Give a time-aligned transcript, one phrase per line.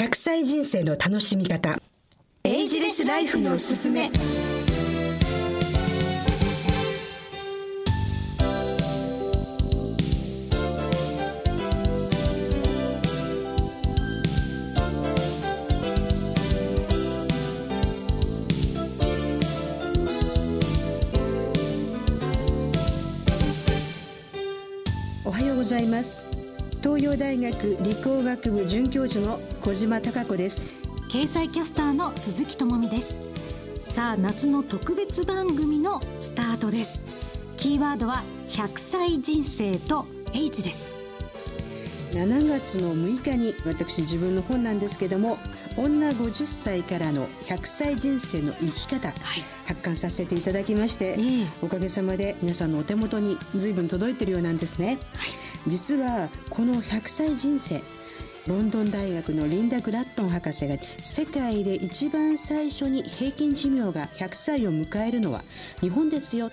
[0.00, 1.76] 100歳人生の楽しみ方。
[2.44, 4.10] エイジレスライフのおすすめ。
[25.26, 26.39] おはようございます。
[26.82, 30.74] 東洋大学理工学部准教授の小島貴子です。
[31.10, 33.20] 経済キャスターの鈴木智美です。
[33.82, 37.04] さあ夏の特別番組のスタートです。
[37.58, 40.94] キーワードは100歳人生とエイジです。
[42.12, 45.38] 7月の6日に私自分の本なんですけども
[45.76, 49.16] 女50歳からの100歳人生の生き方、はい。
[49.66, 51.46] 発刊させていただきまして、ええ。
[51.60, 54.98] おかげさまで皆さんのお手元に随分届いてるようなんですね、
[55.66, 57.80] 実はこの100歳人生
[58.46, 65.44] ロンドン大学のリンダ・グラットン博士が世界で一番最初に平均寿命が100歳を迎えるのは
[65.80, 66.50] 日本ですよ。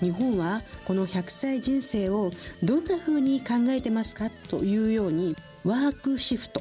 [0.00, 2.30] 日本はこの100歳人生を
[2.62, 6.60] どんな風に考えてますかというようにワークシフト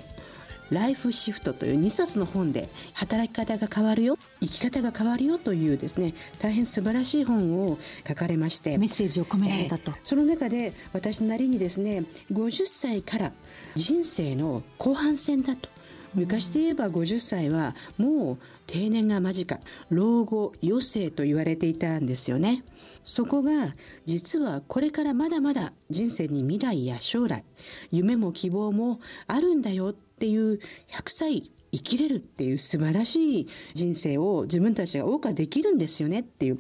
[0.74, 13.32] ライフシフトという2冊の本で働き方が変わるよ生き方が変わるよというですね大変素晴らしい本を書かれましてメッセージを込められたと、えーその中で私なりにですね50歳から
[13.76, 15.70] 人生の後半戦だと。
[16.14, 22.64] 昔で言えば50歳はもう定年が間近老後余生と言われていたんですよね。
[23.04, 27.44] そこが実はこれからまだまだ人生に未来や将来
[27.92, 30.60] 夢も希望もあるんだよっていう100
[31.08, 36.60] 歳生きれるっていう素晴らしい人生を自分たちが謳歌できるんですよねっていう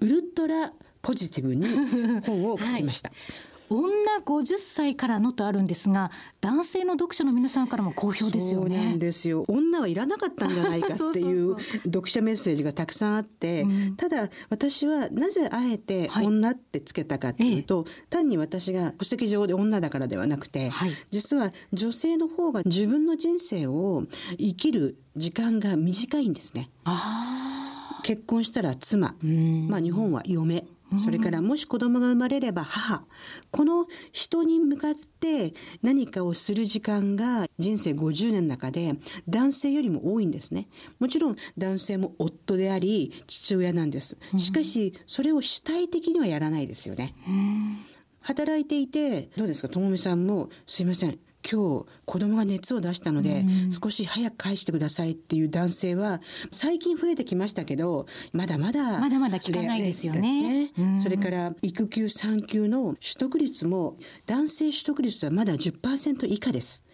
[0.00, 1.64] ウルトラポジティブに
[2.26, 3.12] 本を書きました。
[3.70, 3.88] 女
[4.24, 9.44] 50歳からのとあるんですが男性の読者の皆さんからも好評ですよそうなんねですよ。
[9.48, 16.26] 女はいらなかったんじゃないかっていう 読者メッセージがたくさんあって、ただ私はなぜあえてはい。
[16.26, 20.92] 女ってつけたかっていうと、単に私が戸籍上で女だからではなくて、はい。
[21.10, 24.04] 実は女性の方が自分の人生を
[24.38, 26.70] 生きる時間が短いんですね。
[26.84, 29.68] あ結婚したら妻、ん。
[29.68, 30.64] まあ日本は嫁、
[30.98, 33.04] それからもし子供が生まれれば母。
[33.50, 38.94] この人に向かって何かをする時間が人生50年の中で
[39.28, 40.68] 男性よりも多いんですね。
[40.98, 44.18] もちろん男性も夫であり父親なんです。
[44.38, 47.14] しかしそれを主体的にはやらないですよね。
[48.20, 49.68] 働いていてどうですか？
[49.68, 51.18] ともみさんもすいません
[51.48, 53.44] 今日子供が熱を出したので
[53.82, 60.70] 少し早く返してくださいっていう男性は最近増えてきましたけどまだまだまだまだ聞かないですよね。
[60.76, 60.98] ね。
[60.98, 63.96] それから育休産休の取得率も
[64.26, 66.84] 男性取得率はまだ10%以下です。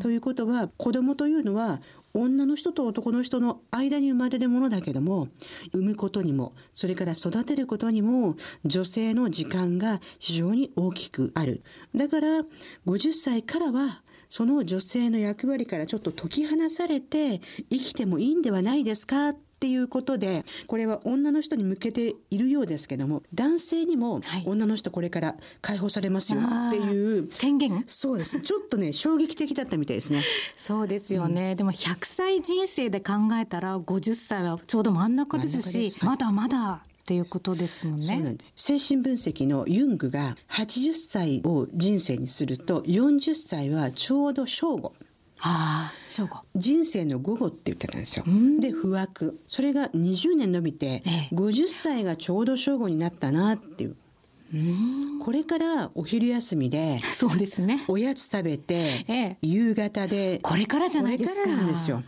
[0.00, 1.80] ということは子供というのは
[2.14, 5.28] 女の人と男の人の間に生まれるものだけども
[5.72, 11.62] 産むことにもそれから育てることにも女性の時間が非常に大きくある。
[11.94, 12.26] だから
[12.86, 19.34] 50歳からはその女性の役割からちょっと解き放されて生きてもいいんではないですか？
[19.58, 24.44] っていうことでこれは女の人に向けているようですけども男性にもはい。
[24.46, 27.82] 女の人これから解放されますよっていう、宣言？
[27.86, 28.40] そうです。
[28.40, 30.22] ちょっとね 衝撃的だったみたいですね。
[30.56, 36.08] そうですよね、でも100歳人生で考えたら50歳はちょうど真ん中ですしはい。
[36.10, 38.78] まだまだっていうことですもんそうなねんです。
[38.78, 44.92] 精神分析のユングが80歳を人生にすると40歳はちょうど正午
[45.40, 48.24] ああ正午人生の午後って言ってたんですよ。
[48.60, 53.96] で不惑それが20年伸びてええ50歳がちょうど正午になったなっていう。
[55.22, 62.02] これからお昼休みでそうですねおやつ食べて、ええ夕方でこれからじゃないですかこれからなんですよ。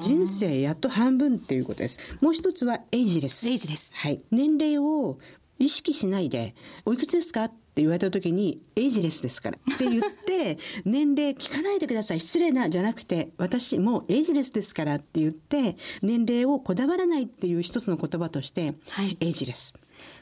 [0.00, 2.00] 人生やっと半分っていうことです。
[2.20, 3.48] もう一つはエイジレス。
[3.50, 4.20] エイジですはい。
[4.30, 5.18] 年齢を
[5.58, 6.54] 意識しないで、
[6.86, 7.50] おいくつですか？
[7.80, 9.58] って言われた時に、エイジレスですから。
[9.74, 12.20] って言って、年齢聞かないでください。
[12.20, 19.16] 失礼な、じゃなくて、私もうエイジレスですからって言って、年齢をこだわらないっていう一つの言葉として、はい。
[19.20, 19.72] エイジレス。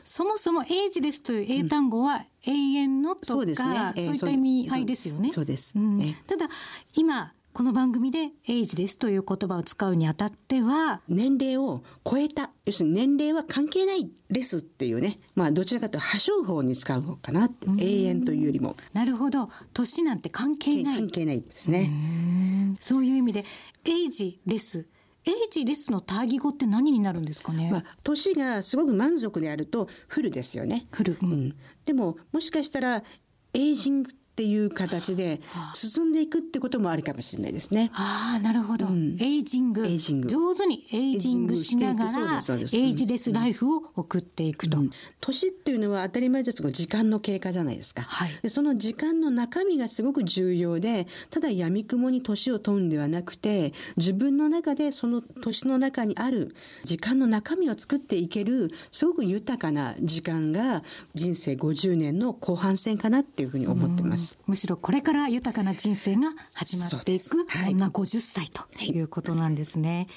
[0.04, 3.92] そもそもエイジレスという英単語は永遠のとか、そうですね。
[3.96, 5.30] ええそういった意味合いですよね。
[5.30, 5.78] そうです。
[5.78, 6.00] ん。
[6.02, 6.48] えただ
[6.94, 18.76] 今この番組でエイジレスという言葉を使うにあたっては年齢を超えた要するに年齢は関係ないレスっていうねまあどちらかというと破傷法に使う方かなって永遠というよりも。
[18.92, 19.50] なるほど。
[19.74, 20.98] 年なんて関係ない。
[20.98, 22.76] 関係ないですね。
[22.78, 23.44] そういう意味で
[23.84, 24.86] エイジレス。
[25.24, 30.86] エイジレスの対義語って何になるんですかね、まあ、年がすごく満足であるとフルですよね。
[30.92, 31.30] フル、ううん。
[31.48, 33.02] ん、でももしかしたら
[33.52, 35.40] エイジングっっていう形で
[35.74, 37.90] 進んでいくってこともありかもしれないですね。
[37.92, 38.86] ああなるほど、
[39.18, 39.84] エイジング。
[39.84, 40.28] エイジング。
[40.28, 42.40] 上手にエイジングしながら
[42.72, 44.78] エイジレスライフを送っていくと、
[45.20, 48.30] 年っていうのは当たり前ですが時間の経過じゃないですか、はい。
[48.40, 56.54] でその時間の中身がすごく重要でただ闇雲に年を取るんではなくて自分の中でその年の中にある
[56.84, 64.27] 時間の中身を作っていけるすごく豊かな時間が人生50年の後半戦かなっていうふうに思ってます。
[64.46, 67.58] むしろこれから豊かな人生が始まっていくそうです。
[67.58, 67.74] はい。
[67.74, 70.08] 女50歳ということなんですね、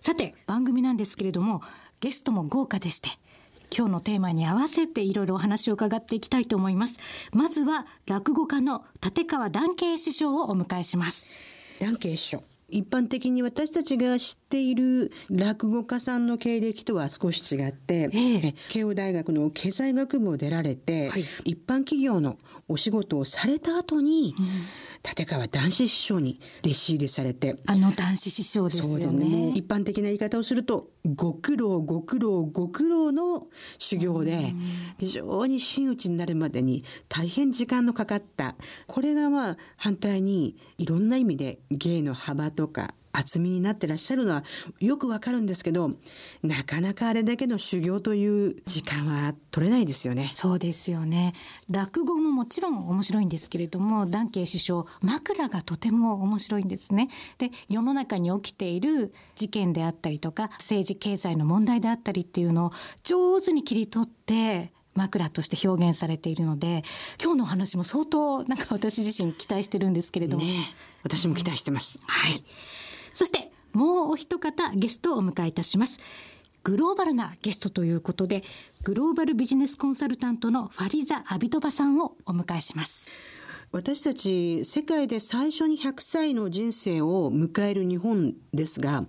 [0.00, 1.62] さて番組なんですけれども
[2.00, 3.10] ゲストも豪華でして
[3.76, 6.98] 今日のテーマに合わせていろいろお話を伺っていきたいと思います。
[7.32, 11.30] まずは落語家の立川談慶師匠をお迎えします。
[11.80, 18.46] ダンケ師匠一般的に私たちが知っている落語家さんの経歴とは少し違って、ええ。
[18.48, 21.24] え慶応大学の経済学部を出られて、はい。
[21.44, 22.38] 一般企業の
[22.68, 24.34] お仕事をされた後に、
[25.04, 27.56] 立川談志師匠に弟子入りされて。
[27.66, 28.90] あの男子師匠ですよね。
[28.90, 29.52] そうですね。
[29.54, 33.46] 一般的な言い方をするとご苦労ご苦労ご苦労の
[33.78, 34.54] 修行で
[34.98, 38.56] 非常に真打ちになるまでに大変時間のかかった。
[38.86, 44.44] これがまあ反対にいろんな意味で芸の幅とか厚みになってらっしゃるのは
[44.80, 45.92] よくわかるんですけど
[46.42, 50.30] なかなかあれだけの修行という時間は取れないですよね。
[50.34, 51.34] そうですよね
[51.70, 57.08] 落語ももちろん面白いんですけれども談慶首相枕がとても面白いんですね
[57.38, 62.72] で世の中に起きている事件であったりとか政治経済の問題であったりっていうのを
[63.02, 66.82] 上手に切り取って枕として表現されているので
[67.22, 71.98] 今日のお話も相当なんか私自身期待してるんですけれども、ねえ私も期待してます。
[72.06, 72.44] はい。
[73.12, 75.98] そしてもうお一方ゲストをお迎えいたします。
[76.62, 78.42] グローバルなゲストということで、
[78.82, 83.08] グローバルビジネスコンサルタントのファリザ・アビトバさんをお迎えします。
[83.72, 89.04] 私たち世界で最初に100歳の人生を迎える日本ですが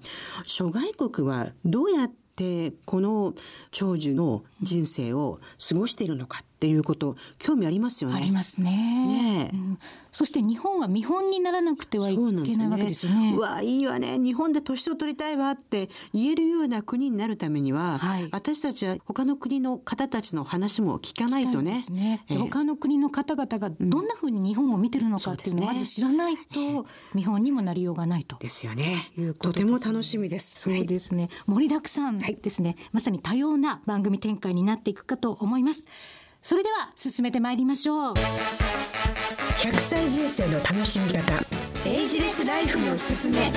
[0.45, 3.33] 諸外国はどうやってこの
[3.71, 8.17] 長寿の人生を過ごしているのかっていうこと興味ありますよね。
[8.17, 8.71] ありますね。
[8.71, 9.55] ねえ。
[9.55, 9.79] うん。
[10.11, 13.33] そして日本は見本にならなくてはいけないわけですよね。
[13.35, 14.19] うわいいわね。
[14.19, 18.29] 日本で年を取りたいわって言えるような国になるためには、はい。
[18.31, 21.83] 私たちは他の国の方たちの話も聞かないとね。
[21.89, 22.41] ねでええ。
[22.41, 26.85] 他の国の方々がどんなふうに日本を見てるのかっていうのをまず知らないと
[27.15, 28.37] 見本にもなりようがないと。
[28.37, 29.11] ですよね。
[29.17, 30.59] いうことねとても楽しみです。
[30.59, 35.86] そうですね、盛りだくさんですね、まさに多様な番組展開になっていくかと思います。
[36.42, 38.13] それでは進めてまいりましょう。
[38.13, 41.33] 100歳人生の楽しみ方。
[41.86, 43.51] エイジレスライフのすすめ。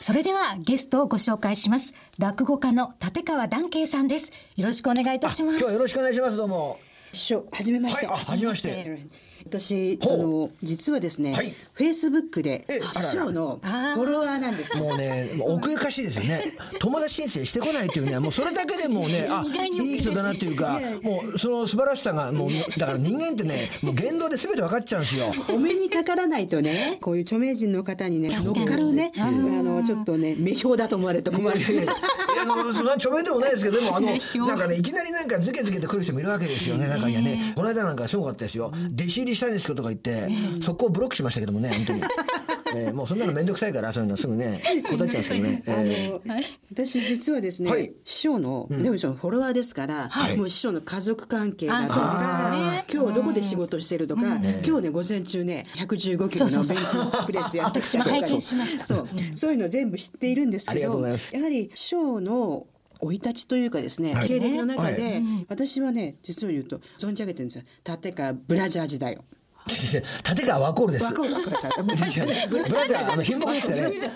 [0.00, 1.94] それではゲストをご紹介します。
[2.18, 4.32] 落語家の立川談慶さんです。
[4.56, 5.58] よろしくお願いいたします。
[5.58, 6.36] 今日はよろしくお願いします。
[6.36, 6.80] どうも。
[7.12, 9.00] 師匠はじめまして、はいあはじめまして
[9.46, 11.54] 私あの実はですね、はい。
[11.72, 12.64] フェイスブックで
[12.94, 14.76] 師匠のフォロワーなんです。
[14.76, 16.52] もうね奥ゆかしいですよね。
[16.80, 19.70] 友達申請してこないっていうねもうそれだけでもうね あい。
[19.70, 25.32] いい人だなっていうかもうその素晴らしさがもうだから人間ってねもう言動で全て分かっちゃうんですよ。
[25.48, 31.58] お目にかからないとねこういう著名人の方にね乗っかるねあのちょっとね目標だと思われると困る。
[31.58, 31.94] いやいやいや
[32.42, 34.08] あのそんな著名でもないですけどでもあの
[34.46, 37.52] なんかねいきなりなんかズケズケと来る人もいるわけですよね中にはね。
[37.56, 38.72] この間なんかすごかったですよ。
[38.94, 40.28] 弟子入りしたいんですけどとか言って
[40.60, 42.02] 速攻ブロックしましたけどもね本当に。
[42.72, 45.62] えーもうそんなの面倒くさいからそういうのすぐね断っちゃうんですけどね。
[45.66, 47.92] あえーの私実はですね、はい。
[48.04, 50.36] 師匠の、でもそのフォロワーですから、はい。
[50.36, 54.22] もう師匠の家族関係だとか、今日どこで仕事してるとか、
[54.64, 58.84] 今日ね午前中ね115キロのベンチプレスやったとか私も拝見しました。
[58.84, 59.08] そう。
[59.34, 62.66] そういうの全部知っているんですけどやはり師匠の
[63.00, 69.24] 生い立ちというかですね、はい経歴の中で、はい私はね実を言うと存じ上げてるんですよ立川ブラジャー時代を。
[69.70, 71.12] 立川ワコールです。
[71.12, 71.28] ブラ
[72.08, 74.00] ジャーあの品目ですよね。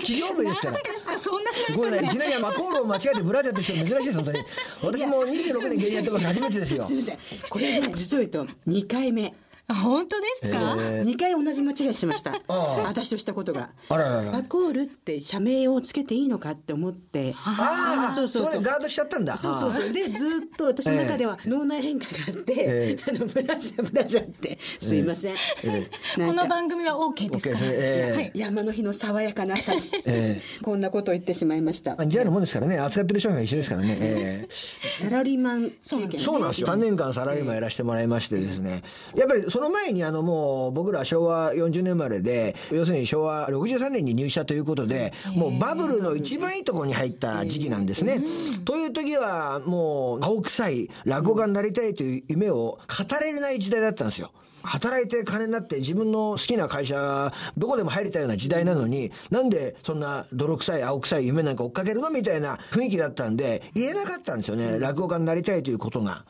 [0.00, 0.72] 企業名ですから。
[0.72, 0.80] で
[1.16, 2.00] すごいね。
[2.04, 4.38] いきなりワコールを間違えてブラジャーって人珍しいです本当に。
[4.82, 6.92] 私も26年芸人やってます初めてですよ す。
[6.92, 7.18] みません
[7.48, 9.32] これね実を言うと2回目。
[9.74, 11.04] 本当ですか、えー。
[11.04, 12.40] 2回同じ間違いしました。
[12.48, 12.52] あ
[12.86, 13.70] 私としたことが。
[13.88, 14.30] あららら。
[14.30, 17.34] ワコールって社名をつけていいのかって思って。
[17.36, 18.52] ああ、そそうそうそう。
[18.52, 18.62] うそう。
[18.62, 19.36] ガードしちゃったんだ。
[19.36, 19.92] そうそうそう。
[19.92, 24.58] でずっと私の中では脳内変化があって、えあのブラジャーブラジャーって。
[24.80, 25.90] すいません、なんか。
[26.26, 27.70] この番組は OK ですか？
[27.72, 28.32] えはい。
[28.34, 31.92] 山の日の爽やかな朝に、えこんなことを言ってしまいました。
[31.92, 32.78] ー似合うもんですからね。
[32.78, 33.96] 扱ってる商品が一緒ですからね。
[34.00, 36.24] えーサラリーマンそうなんです
[36.60, 36.66] よ。
[36.66, 38.82] 3年間サラリーマンやらせてもらいましてですね。
[39.16, 48.24] やっぱりそその前にあのもう僕ら昭和40年生まれで要するに昭和63年に入社ということでもうバブルの一番いいところに入った時期なんですね。
[48.64, 52.80] という時はもう青臭い落語家になりたいという夢を語
[53.20, 54.32] れない時代だったんですよ。
[54.62, 64.78] 働いて金になって自分の好きな会社どこでも入れたような時代なのになんでそんな泥臭い青臭い夢なんか追っかけるのみたいな雰囲気だったんで言えなかったんですよね。
[64.78, 66.24] 落語家になりたいということが。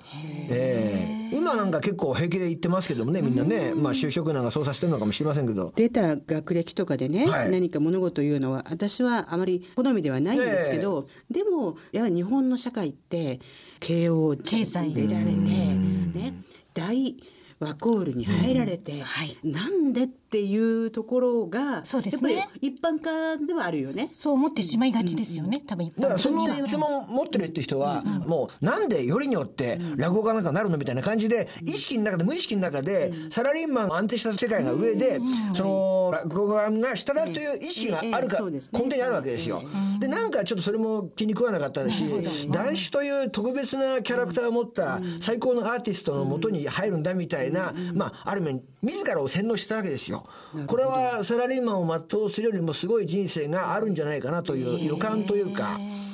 [0.48, 5.72] えー、今なんか結構平気で言ってますけどもねみんなね、まあ、就職なんかそうさせてるのかもしれませんけど。
[5.74, 13.40] 出た学歴とかでね、はい、何か物事を言うのは私はあまり好みではないんですけど、でもやはり日本の社会って
[13.78, 16.34] 慶応経済出られてね。
[16.74, 17.16] 大
[17.60, 19.02] ワコールに入られて、うん。
[19.02, 24.10] はい、なんでっていうところがそうです、ね、やっぱり一般化ではあるよね。
[24.12, 35.20] そう思ってしまいがちですよね、うん、多分だからその質問持ってるって人は、うんもうなんでよりによって落語家なんかなるのみたいな感じで意識の中で無意識の中でサラリーマン安定した世界が上で、
[35.54, 39.62] その落語家が下だという意識があるか、根底にあるわけですよ。
[39.98, 42.04] でなんかちょっとそれも気に食わなかったし、
[42.48, 50.19] 男子という特別なキャラクターを持った最高のアーティストのもとに入るんだみたいな、まあある面自らを洗脳したわけですよ。
[50.66, 55.78] これはサラリーマンを全うするよりもすごい人生があるんじゃないかなという予感というか。
[55.78, 56.09] えー、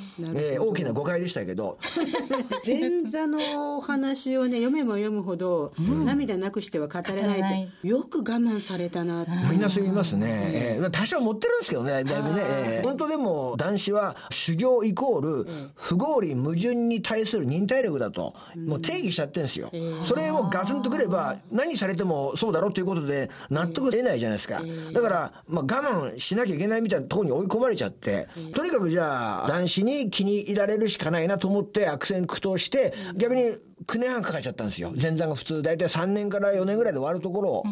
[0.59, 1.77] 大きな誤解でしたけど。
[2.65, 9.25] 前座のお話をね読めば読むほど、うん、涙なくしては語れないってよく我慢されたな。
[9.49, 19.71] みんなそう言いますね、えー、多少持ってるんですけどねだいぶね、えー、本当でも男子は修行イコール不合理矛盾に対する忍耐力だと、もう定義しちゃってるんですよ、
[20.05, 24.61] それをガツンとくれば何されてもそうだろうということで納得出ないじゃないですか、
[24.93, 33.41] だから、まあ、我慢しなきゃいけないみたいなところに追い込まれちゃってとにかくじゃあ男子に気に入られるしかないなと思って悪戦苦闘して逆に
[33.85, 34.91] 9年半かかっちゃったんですよ。
[34.99, 37.63] 前座が普通大体3年から4年ぐらいで終わるところを。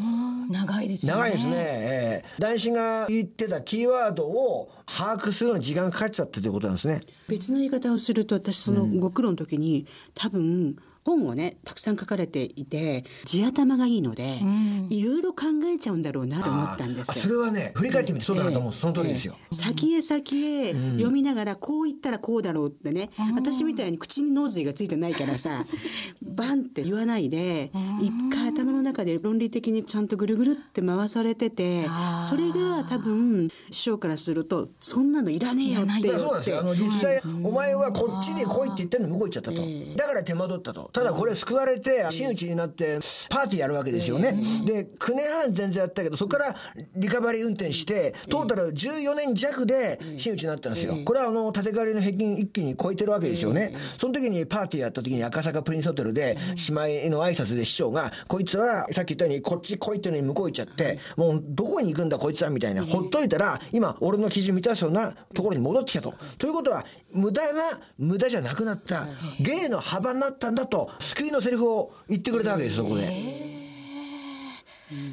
[0.50, 1.12] 長いですね。
[1.14, 7.02] 長いですね、えー、男子が言ってたキーワードを把握するのに時間かかっちゃったということなんですね。
[7.28, 10.76] 別の言い方をすると私そのご苦労の時に、うん、多分
[11.06, 14.42] 本をねたくさん書かれていて地頭がいいので、
[14.90, 25.66] いろいろ考えちゃうんだろうなと思ったんですそれはね振り返ってみてそうだなと思う、えー、その通りですよ、えー、先へ先へ読みながらこう言ったらこうだろうってね、うん、私みたいに口に脳髄がついてないからさ
[26.24, 27.72] バンって言わないで
[28.02, 31.86] 一回頭の中で論理的にちゃんとぐるぐるって回されてて
[32.28, 36.60] それが多分師匠からするとそんなのいらねえよってそうなんですよ。
[36.60, 39.62] あの実際お前はこっちで来いって言ってんの向こう行っちゃったと、
[39.96, 43.00] だから手間取ったとただこれ救われて真打ちになって
[43.30, 44.40] パーティーやるわけですよね。
[44.64, 46.56] で9年半全然やったけどそこから
[46.96, 50.96] リカバリー運転してトータル14年弱で真打ちになったんですよ。
[51.04, 53.76] これはあの立て替わりの平均一気に超えてるわけですよね。
[53.98, 56.38] その時にパーティーやった時に赤坂プリンスホテルで
[56.70, 62.86] 姉妹の挨拶で師匠がこいつはさっき言ったようにこっち来いってのに向こう行っちゃってもうどこに行くんだこいつはみたいな。
[62.86, 66.14] ほっといたら今俺の基準満たすようなところに戻ってきたと。
[66.38, 69.10] ということは無駄が無駄じゃなくなった。
[69.42, 73.55] 芸の幅になったんだと救いのセリフを言ってくれたわけですそこで。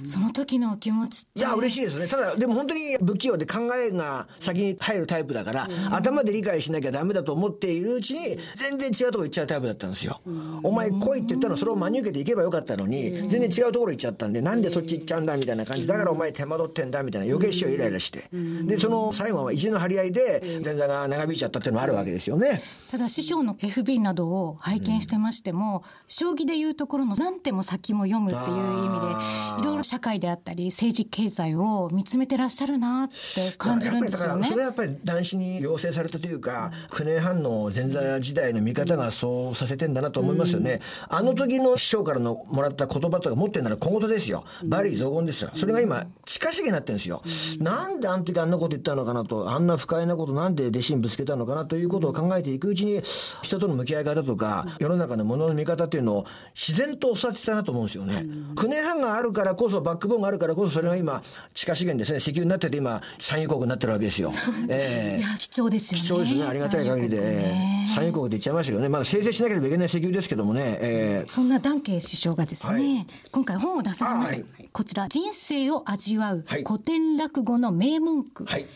[0.04, 2.06] その時の気持ちいや嬉しいですね。
[2.06, 10.20] ただでも本当に不器用で考えが先に入るタイプだから、頭で理解しなきゃダメだと思っているうちに全然違うとこ行っちゃうタイプだったんですよ、
[10.62, 15.86] お前来いって言ったのそれを真に受けていけばよかったのに、全然違うところ行っちゃったんでなんでそっち行っちゃうんだみたいな感じ。
[15.86, 22.62] だからお前手間取ってんだみたいな余計師匠イライラして、でその最後は意地の張り合いで前座が長引いちゃったっていうのもあるわけですよね。
[22.90, 34.46] ただ師匠の FB などを拝見してましても、将棋でいうところの何手も先も読むっていう意味でいろいろ社会であったり政治経済を見つめてらっしゃるなって感じるんですよね。
[34.48, 40.80] それはやっぱり男子に要請されたというか、9年半の前座時代の見方がそうさせてんだなと思いますよね。
[41.08, 44.44] あの時の師匠からのもらった言葉とか持ってるなら小言ですよ。
[44.64, 45.50] バリー雑言ですよ。
[45.54, 47.22] それが今近しげになってるんですよ。
[47.58, 53.00] なんであの時あんなこと言ったのかなと、あんな不快なことなんで弟子にぶつけたのかなということを考えていくうちに、
[53.42, 58.24] 人との向き合い方とか、世の中のものの見方っていうのを自然と育ててたなと思うんですよね。
[58.54, 61.22] 9年半があるからこそバックボーンがあるからこそそれが今
[61.54, 62.18] 地下資源ですね。
[62.18, 64.32] 石油になってて今産油国になってるわけですよ。
[64.68, 66.02] えー、いや貴重ですよね。
[66.02, 66.44] 貴重ですね。
[66.44, 68.88] ありがたい限りで、ね、産油国で言っちゃいましたけどね。
[68.88, 70.78] まだ生成しなければいけない石油ですけどもね。
[70.80, 78.44] えー、そんなダンケ首相がですね、はい、今回本を出されました、はい、こちら人生を味わう古典落語の名文句。
[78.44, 78.66] はい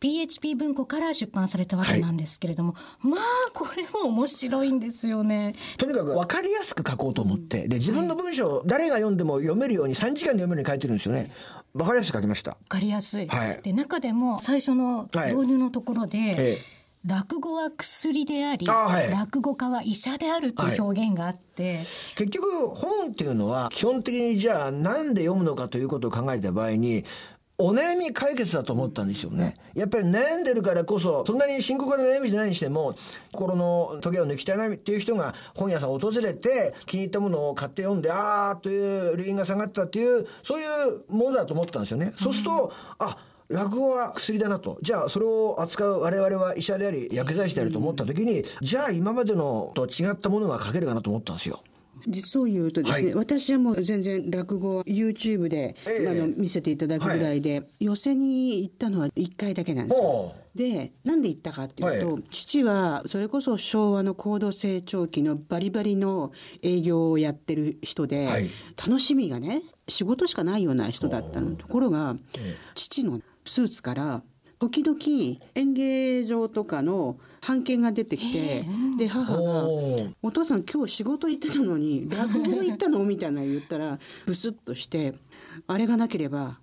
[0.00, 3.20] PHP 文庫から出版されたわけなんですけれども、はい、まあ
[3.52, 5.54] これも面白いんですよね。
[5.78, 11.30] とにかく分かりやすく書こうと思って、で自分の文章、誰が読んでも読めるように3時間で読めるように書いてるんですよね。
[11.74, 12.52] 分かりやすく書きました。
[12.52, 16.76] 分かりやすい、はい、で中でも最初の導入のところで、はいええ。
[17.06, 19.10] 落語は薬であり、あはい。
[19.10, 21.80] 落語家は医者であるという表現があって、
[22.16, 27.04] 結局本っていうのは基本的にじゃあなんで読むのかということを考えた場合に
[27.58, 29.56] お悩み解決だと思ったんですよね。
[29.74, 32.94] やっぱり悩んでるからこそ、そんなに深刻な悩みじゃないにしても、
[33.32, 42.12] 心のトゲを抜きたいなっていう人が本屋さんを訪れて、気に入ったものを買って読んで、あーという類因が下がったっていう、そういうものだと思ったんですよね。
[42.20, 43.16] そうすると、あ、
[43.48, 44.76] 落語は薬だなと。
[44.82, 51.60] じゃあ、それを扱う我々は医者であり、薬剤師であると思った時に、じゃあ今までのと違ったものが書けるかなと思ったんですよ。
[52.06, 53.14] 実を言うとですね、はい。
[53.14, 56.08] 私はもう全然落語は YouTube で、ええ。
[56.08, 60.04] あの見せていただくぐらいで、寄席に行ったのは1回だけなんですよ。
[60.04, 60.34] お。
[60.54, 66.32] でなんで行ったかっていうと、は父はそれこそ昭和の高度成長期のバリバリの
[66.62, 68.50] 営業をやってる人で、はい。
[68.76, 71.56] 楽しみがね仕事しかないような人だったの。
[71.56, 72.16] ところが、
[72.74, 74.22] 父のスーツから
[74.58, 74.98] 時々
[75.54, 78.64] 演芸場とかの版権が出てきて、
[78.98, 85.14] で母がおー「お父さん今日仕事行ってたのに 落語行ったの?」みたいなの言ったらブスッとして
[85.66, 86.58] 「あれがなければ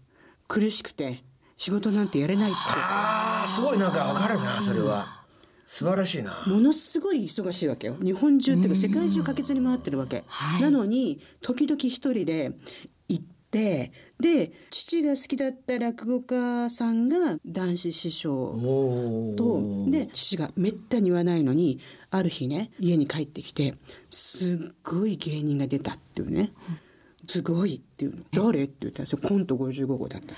[0.47, 1.23] 苦しくて
[1.57, 2.59] 仕事なんてやれない」って。
[2.65, 5.21] ああ、すごいなんかわかるな、それは。
[5.65, 6.43] 素晴らしいな。
[6.45, 7.95] ものすごい忙しいわけよ。
[8.03, 10.23] 日本中っていうか世界中駆けずり回ってるわけ、
[10.59, 12.57] なのに時々一人で行
[13.53, 21.79] ってで父が好きだった落語家さんが男子師匠おとで父がめったに言わないのに
[22.10, 23.75] ある日ね家に帰ってきて
[24.10, 26.51] すっごい芸人が出たっていうね。
[27.25, 28.24] すごいっていうの。
[28.33, 28.65] 誰？
[28.65, 30.36] って言ったらコント55号だった。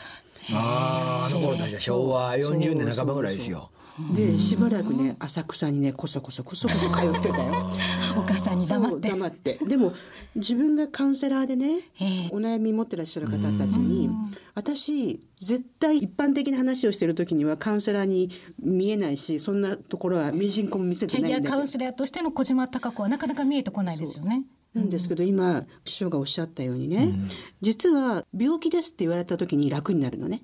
[0.56, 3.72] ああ、あの頃だじゃ昭和40年半ばぐらいですよ。
[4.14, 7.70] でしばらくね浅草にねこそこそこそこそ通ってたよ。
[8.18, 9.10] お母さんに黙って。
[9.10, 9.54] 黙って。
[9.66, 9.94] でも
[10.36, 12.30] 自分がカウンセラーでねええ。
[12.32, 14.10] お悩み持ってらっしゃる方たちに
[14.54, 21.58] 私絶対一般的な話をしてる時にはカウンセラーに見えないしそんなところはみじんこも見せキャリアてないんだけど。
[21.58, 24.44] カウンセラーとしての小島貴子はなかなか見えてこないですよね。
[24.74, 27.14] なんですけど今師匠がおっしゃったようにね、
[27.62, 30.42] 実は病気ですって言われた時に楽になるのね。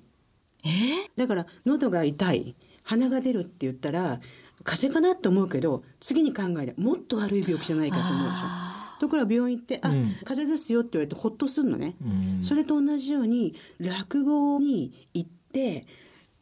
[1.16, 4.20] だから喉が痛い鼻が出るって言ったら
[4.64, 8.72] 風邪かなと思うけど次に考えればもっと悪い病気じゃないかと思うでしょ。
[9.00, 9.88] ところが病院行って「あ、
[10.24, 11.96] 風邪ですよ」って言われてほっとするのね。
[12.42, 15.86] それと同じように落語に行って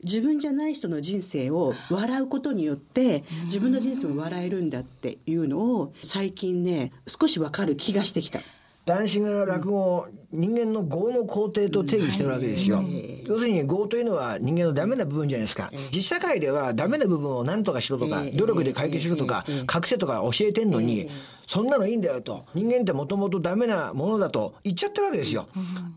[0.03, 8.41] 自分じゃない人の人生を笑うことによって自分の人生も笑えるんだっていうのを最近ね少しわかる気がしてきた。
[8.85, 12.85] 男子が落語を人間の業の工程と定義してるわけですよ。
[13.27, 15.73] 要するに業というのは人間のダメな部分じゃないですか。
[15.93, 21.11] 実社会ではダメな部分を何とかしろとか、努力で解決しろとか、隠せとか教えてんのに、
[21.51, 22.45] そんなのいいんだよと。
[22.55, 25.49] 人間ってもともとダメなものだと言っちゃってるわけですよ。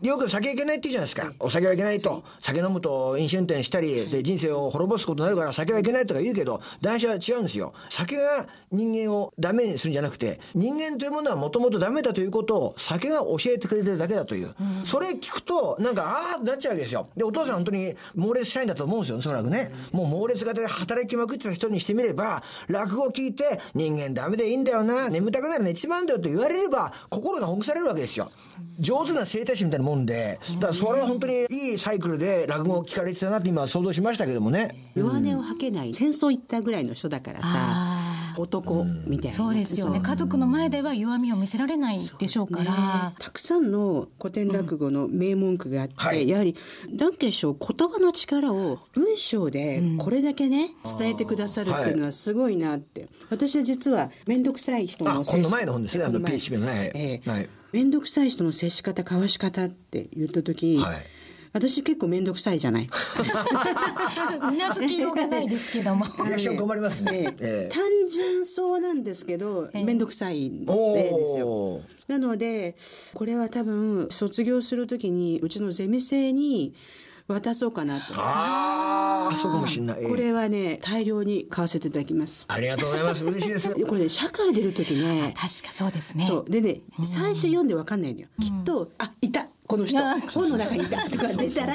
[0.02, 1.32] よく酒いけないって言うじゃないですか。
[1.38, 2.24] お酒はいけないと。
[2.40, 7.72] 酒飲むと飲酒運転したり、で人生を滅ぼすことになるから酒はいけないとか言うけど、男子は違うんですよ。
[7.88, 14.54] 酒が人間をダメにするんじゃなくて、人間というものはもともとダメだということを酒が教えてくれてるだけだという。
[14.84, 17.08] それ聞くと、なんか、ああ、なっちゃうわけですよ。
[17.16, 19.72] で、お父さん本当に猛烈社員だと思うんですよ、おそらくね。
[19.92, 28.30] もう猛烈型で働きまくってた人にしてみれば、落語を聞いて、人間ダメでいいんだよな、眠たくなるの一番だよと言われれば、心がほぐされるわけですよ。
[28.78, 34.90] 上手な整体師みたいなもんで、だからそれは本当にいいサイクルで落語を聞かれてたなって今想像しましたけどもね。
[34.94, 39.36] 弱音を吐けない戦争行ったぐらいの人だからさ男みたいな。
[39.36, 40.00] そうですよね。
[40.00, 43.14] 家族の前では弱みを見せられないでしょうから。
[43.18, 46.28] たくさんの古典落語の名文句があって、はい。
[46.28, 46.56] やはり
[46.94, 56.92] ダンケン師匠言葉の力を文章でこれだけね、伝えてくださるっていうのはすごいなって、私は実は面倒くさい人あ、のこの前の本ですね、あのこ前 PHP のね。
[56.94, 57.30] ええ。
[57.30, 57.48] はい。
[57.72, 61.06] 面倒くさい人の接し方交わし方って言った時、はい
[61.54, 62.90] 私結構面倒くさいじゃない。
[64.42, 66.04] うなずきようがないですけども。
[66.26, 67.32] リアクション困りますね。
[67.70, 71.46] 単純そうなんですけど面倒くさいんおですよ。
[71.46, 71.82] お。
[72.08, 72.74] なので
[73.14, 76.74] これは多分卒業するときにうちのゼミ生に
[77.28, 78.14] 渡そうかなと。
[78.16, 80.00] ああ、そうかもしれない。
[80.00, 82.46] ええこれはね大量に買わせていただきます。
[82.48, 83.24] ありがとうございます。
[83.24, 83.70] 嬉しいです。
[83.86, 85.32] これね社会出る時ね。
[85.36, 86.26] 確かそうですね。
[86.26, 88.26] そうでね最初読んでわかんないのよ。
[88.42, 89.46] きっとあいた。
[89.74, 91.74] この人あ本の中にいたとか出たら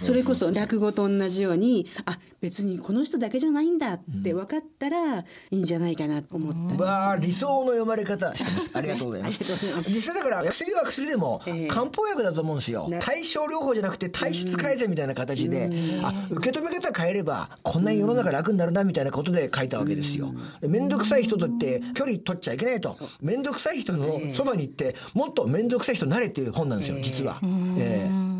[0.00, 8.70] それこそ落語と同じようにあ別にこの人だけじゃないんだって分かったらいいんじゃないかなと思ったんですよわあ理想の読まれ方してます。
[8.74, 9.38] ありがとうございます。
[9.42, 12.88] ありがとうございます実際だから薬は薬でもええ漢方薬だと思うんですよ。
[12.88, 15.70] ね対症療法じゃなくて体質改善みたいな形で、
[16.02, 20.34] あ受け止め方変えればこんなに世の中楽になるなみたいなことで書いたわけですよ。
[20.62, 22.96] 面倒くさい人とって距離取っちゃいけないと。
[23.20, 26.98] 面倒くさい人のそばに行ってもっと面倒くさい人になれっていう本なんですよ。
[27.00, 27.31] 実は。
[27.78, 28.32] ええ。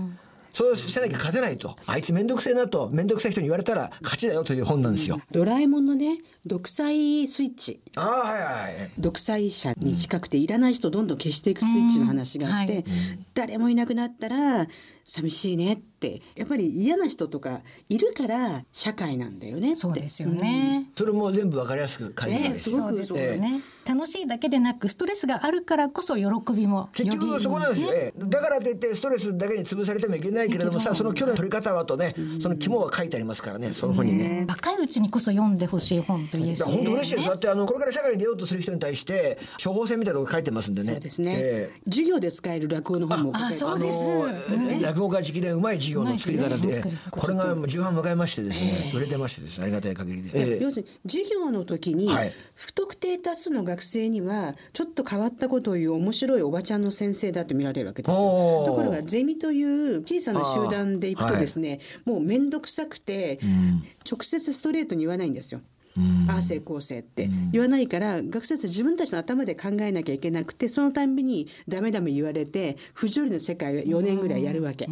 [0.53, 1.77] そうしなきゃ勝てないと。
[1.87, 5.19] あいつ面倒くせえなと面倒くさい人に言われたら勝ちだよという本なんですよ。
[5.31, 7.81] ドラえもんのね独裁スイッチ。
[7.97, 12.93] ああはいはい独裁者に近くていらない人をどんどん消していくスイッチの話があって、うん。
[12.93, 13.19] はい。
[13.33, 14.67] 誰もいなくなったら
[15.05, 16.21] 寂しいねって。
[16.37, 19.77] やっぱり嫌な人とかいるから社会なんだよねって。
[19.77, 20.91] そうですよね。
[20.95, 22.71] それも全部わかりやすく書いてあるんです。
[22.71, 22.77] よ。
[22.77, 23.63] ねすごくそうですよね。
[23.87, 28.25] 楽しいだけでなくストレスがあるからこそ喜びも結局そこなんですよ、ええ。
[28.27, 34.47] だからといってストレスだけに潰されてもいけないけれどもさその距離の取り方はとねその肝は書いてありますからねその本にね。
[34.49, 37.29] 若いうちにこそ読んでほしい本と言えだから本当嬉しいです。
[37.29, 40.93] だってあのこれから社会に出ようとする人に対して処方箋みたいなのが書いてますんでね。
[40.93, 44.85] そうですね、え授業で使える落語の本もああそうです。
[44.85, 48.93] 落語家直伝うまい授業の作り方でこれが重版迎えましてですね。
[48.95, 49.65] 売れてましてですね。
[49.65, 50.31] ありがたい限りで。
[50.35, 52.33] ええ要するに授業の時にはい。
[52.55, 58.17] 不特定多数の学生にはちょっと変わったことを言う面白いおばちゃんの先生だと見られるわけですよ。
[58.67, 63.41] ところがゼミという小さな集団で行くとですね、もう面倒くさくて、
[64.11, 65.61] 直接ストレートに言わないんですよ。
[66.29, 67.29] ああせこうせいって。
[67.53, 74.89] 言わないから学生たち自分たちの頭で考えなきゃいけなくてそのたんびにダメダメ言われて不条理の世界を4年ぐらいやるわけ。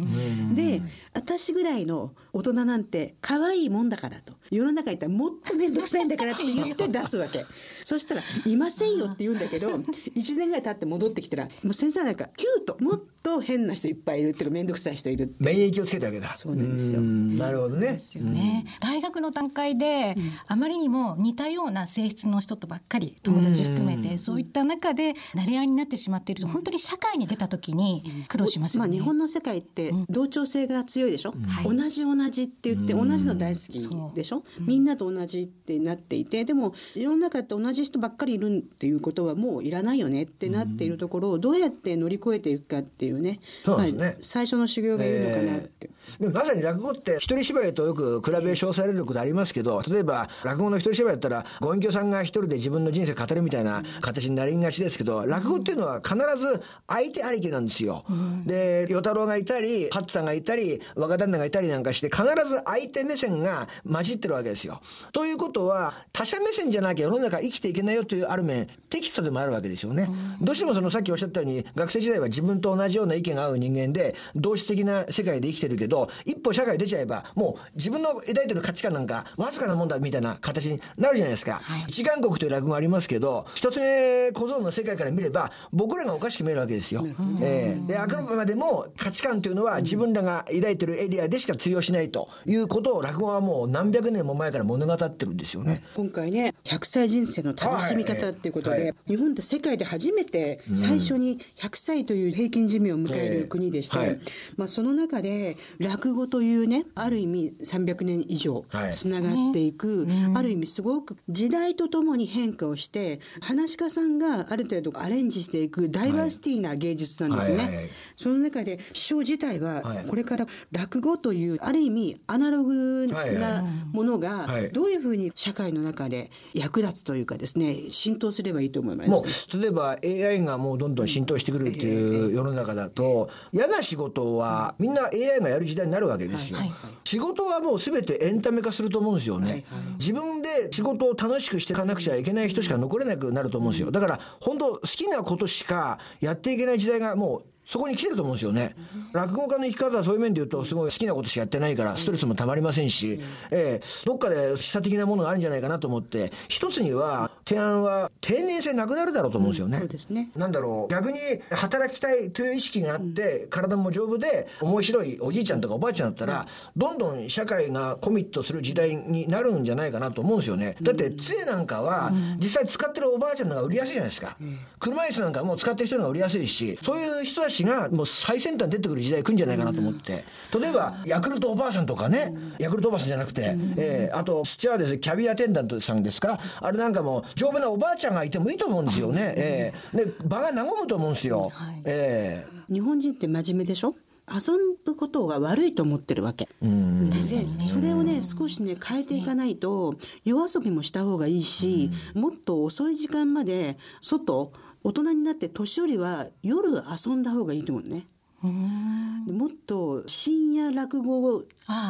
[0.53, 0.81] で
[1.13, 4.33] 私ぐらいの大人なんて可愛いもんだからと。
[4.51, 7.45] 世の中にいたらもっと面倒くさいんだからって言って出すわけ。
[7.85, 16.35] そしたら「いませんよ」って言うんだけど1年ぐらい経って戻ってきたらもう先生なんかキュートもっと変な人いっぱいいるっていうか面倒くさい人いる免疫をつけたわけだ。
[16.35, 16.99] そうなんですよ。
[16.99, 17.93] んなるほどね。
[17.93, 20.15] ですよね、大学の段階で、
[20.47, 28.95] あまりにも似たような性質の人とばっかり友達含めて、そういった中で慣れ合いになってしまっていると本当に社会に出た時に苦労しますよまあ、ね。
[28.95, 31.77] 日本の世界って同調性が強いでしょ、はい。
[31.77, 43.99] 同じ同じって言って同じの大好きでしょ、みんなと同じってなっていてでも世の中って同じ人ばっかりいるっていうことはもういらないよねってなっているところをどうやって乗り越えていくかっていうねそうですね。
[43.99, 45.89] まあ、最初の修行がいるのかなって。
[46.19, 58.03] でもまさに落語って一人芝居とよく比べ称されることありますけど例えば落語の一人芝居だったらご隠居さんが一人で自分の人生語るみたいな形になりがちですけど落語っていうのは必ず相手ありきなんですよ。
[58.45, 64.81] で与太郎がいたり八さんがいたり若旦那がいたりなんかして必ず相手目線が混じってるわけですよ。
[65.11, 70.09] ということは他者目線じゃなきゃ世の中生きていけないよというある面テキストでもあるわけですよね。
[70.41, 81.61] どうしてもそのさっきおっしゃったように学生時代は自分と同じような意見が合う人間で同質的な世界で生きてるけど一歩社会出ちゃえばもう自分の抱いてる価値観なんかわずかなもんだみたいな形になるじゃないですか。
[81.87, 87.05] 一眼国という落語がありますけど一つ目小僧の世界から見れば僕らがおかしく見えるわけですよ。
[87.41, 95.83] ええであくまでも価値観というのは自分らが抱いてるエリアでしか通用しないということを落語はもう何百年も前から物語ってるんですよね。
[95.95, 98.83] 今回ね100歳人生の楽しみ方っていうことで、はい。
[98.85, 98.93] はい。
[99.07, 104.19] 日本って世界で初めて最初に100歳という平均寿命を迎える国でして、はい。
[104.57, 108.93] まあ、その中で落語というねある意味300年以上はい。
[108.93, 117.57] つながっていく、ある意味すごく時代とともに変化をして話し家さんがある程度アレンジしていくダイバーシティな芸術なんですね。
[117.57, 117.75] はいはい。
[117.77, 117.89] はい。
[118.15, 120.05] その中で師匠自体ははい。
[120.05, 129.09] これから落語というある意味アナログなものがはいどういうふうに社会の中で役立つというかですね浸透すればいいと思います。
[129.09, 136.59] もう例えば AI がもうどんどん浸透してくるっていう世の中だと嫌な仕事はみんな AI がやる時代になるわけですよ。
[136.59, 136.71] はい
[137.03, 139.65] 仕事はもう全てエンタメ化すると思うんですよね。
[139.99, 143.91] 自分で仕事を楽しくしていかなくちゃいけない人しか残れなくなると思うんですよ。
[143.91, 148.75] だから本当好きなことしかやっていけない時代がもうそこに来てると思うんですよね。
[149.13, 154.05] 落語家の生き方はそういう面で言うとすごい好きなことしかやってないからストレスもたまりませんし、ええ。
[154.05, 159.77] どっかで示唆的なものがあるんじゃないかなと思って一つには提案は定年制なくなるだろうと思うんですよね。
[159.77, 160.31] そうですね。
[160.35, 160.91] なんだろう。
[160.91, 161.17] 逆に
[161.49, 170.75] 働きたいという意識があって、体も丈夫で面白いおじいちゃんとかおばあちゃんだったら、どんどん社会がコミットする時代になるんじゃないかなと思うんですよね。
[170.81, 174.35] だって杖なんかは実際使ってるおばあちゃんの方が売りやすいじゃないですか。
[174.79, 180.23] 車椅子なんかもう使ってる人の方が売りやすいし、そういう人たちがもう最先端に出てくる時代来るんじゃないかなと思って。
[180.59, 189.33] 例えばヤクルトおばあさんとかね、ヤクルトおばあさんじゃなくて、えーあとスチュアーデスキャビアテンダントさんですか、あれなんかも丈夫なおばあちゃんがいてもいいと思うんですよね。
[189.37, 190.05] えー。
[190.05, 191.51] で場が和むと思うんですよ。
[191.53, 191.81] はい。
[191.85, 192.73] えー。
[192.73, 193.95] 日本人って真面目でしょ？
[194.33, 194.53] 遊
[194.85, 196.47] ぶことが悪いと思ってるわけ。
[196.61, 197.21] で
[197.67, 208.07] それをね少しね変えていかないと夜遊びもした方がいいし、もっと遅い時間まで外大人になって年寄りは夜遊んだ方がいいと思うね。
[208.47, 211.43] もっと深夜落語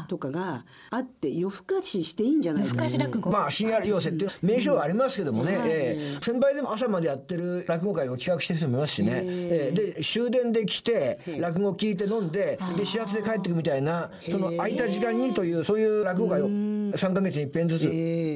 [0.10, 3.32] とかがあって夜更かししていいんじゃないか夜更かし落語？
[3.32, 17.84] まあ深夜要請っていう名称はありますけどもね、えー先輩でも朝までやってる落語会を企画してる人もいますしね、えーで終電で来て落語聞いて飲んでで始発で帰ってくみたいなその空いた時間にというそういう落語会を3か月に一遍ずつ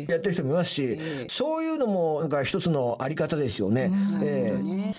[0.10, 0.98] やってる人もいますし
[1.28, 3.92] そういうのもなんか一つのあり方ですよね。
[4.24, 4.96] えーね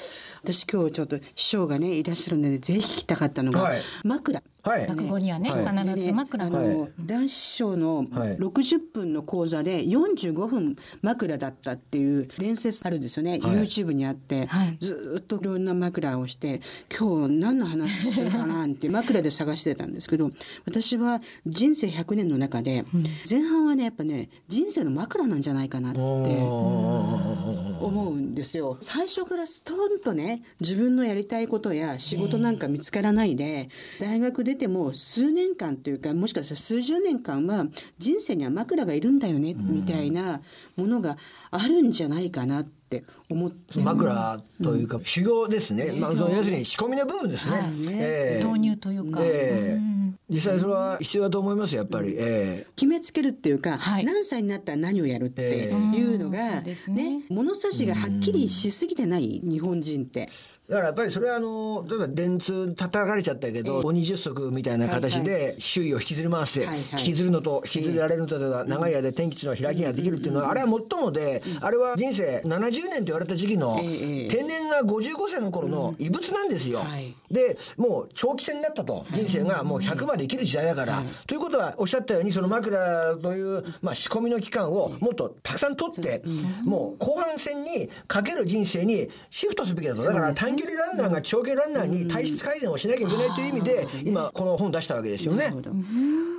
[0.47, 3.83] 私今日ちょっと師匠がねいらっしゃるのでぜひ聞きたかったのが、はい。
[4.05, 4.87] 枕はい。
[4.87, 5.89] 落語にはね、はい。
[5.95, 8.37] 必ず枕が、あの、男子師匠のはい。
[8.37, 14.77] 60分の講座で45分枕だったっていう伝説あるんですよね、YouTube にあって、はい。
[14.81, 16.61] ずーっといろんな枕をして
[16.97, 20.31] 今日何の話するかなって 枕で探してたんですけど
[20.65, 22.85] 私は人生100年の中で
[23.29, 28.77] 前半はねやっぱね人生の枕なんじゃないかなって思うんですよ。
[28.81, 33.69] 最初からストンとね自分のやりたいことや仕事なんか見つからないで
[34.01, 37.67] 大学出ても数年間というかもしかしたら数十年間は
[37.99, 39.55] 人生には枕がいるんだよね。
[39.55, 40.41] みたいな
[40.77, 41.17] ものが
[41.51, 47.71] あるんじゃないかなって思って枕というか修行ですね、まあ、要するに仕込みの部分ですね。
[47.91, 49.97] えー導入というか、ええ。
[50.29, 52.15] 実際それは必要だと思いますよやっぱり。
[52.17, 52.67] ええ。
[52.75, 54.05] 決めつけるっていうか、はい。
[54.05, 56.31] 何歳になったら何をやるっていうのうん。
[56.33, 57.19] が、そうですね。
[57.19, 60.29] ね物差しがはっきりしすぎてない日本人って。
[60.69, 76.81] だからやっぱりそれはあの例えば電通叩かれちゃったけど、鬼十足みたいな形で周囲を引きずり回して、引きずるのと引きずられるのとでは長い間天気地の開きができるっていうのは、あれはもっともで、あれは人生70年と言われた時期の、ええ定年が55歳の頃の異物なんですよ。
[76.81, 77.15] はい。
[77.31, 86.23] でもう長期戦になったと人生がもう100まで生きる時代だから、ということはおっしゃったようにその枕という、まあ、仕込みの期間をもっとたくさん取って、
[86.65, 90.03] もう後半戦にかける人生にシフトすべきだと。
[90.03, 95.53] だから短距離ランナーが長距離ランナーに体質改善をしなきゃいけないという意味で今この本出したわけですよね。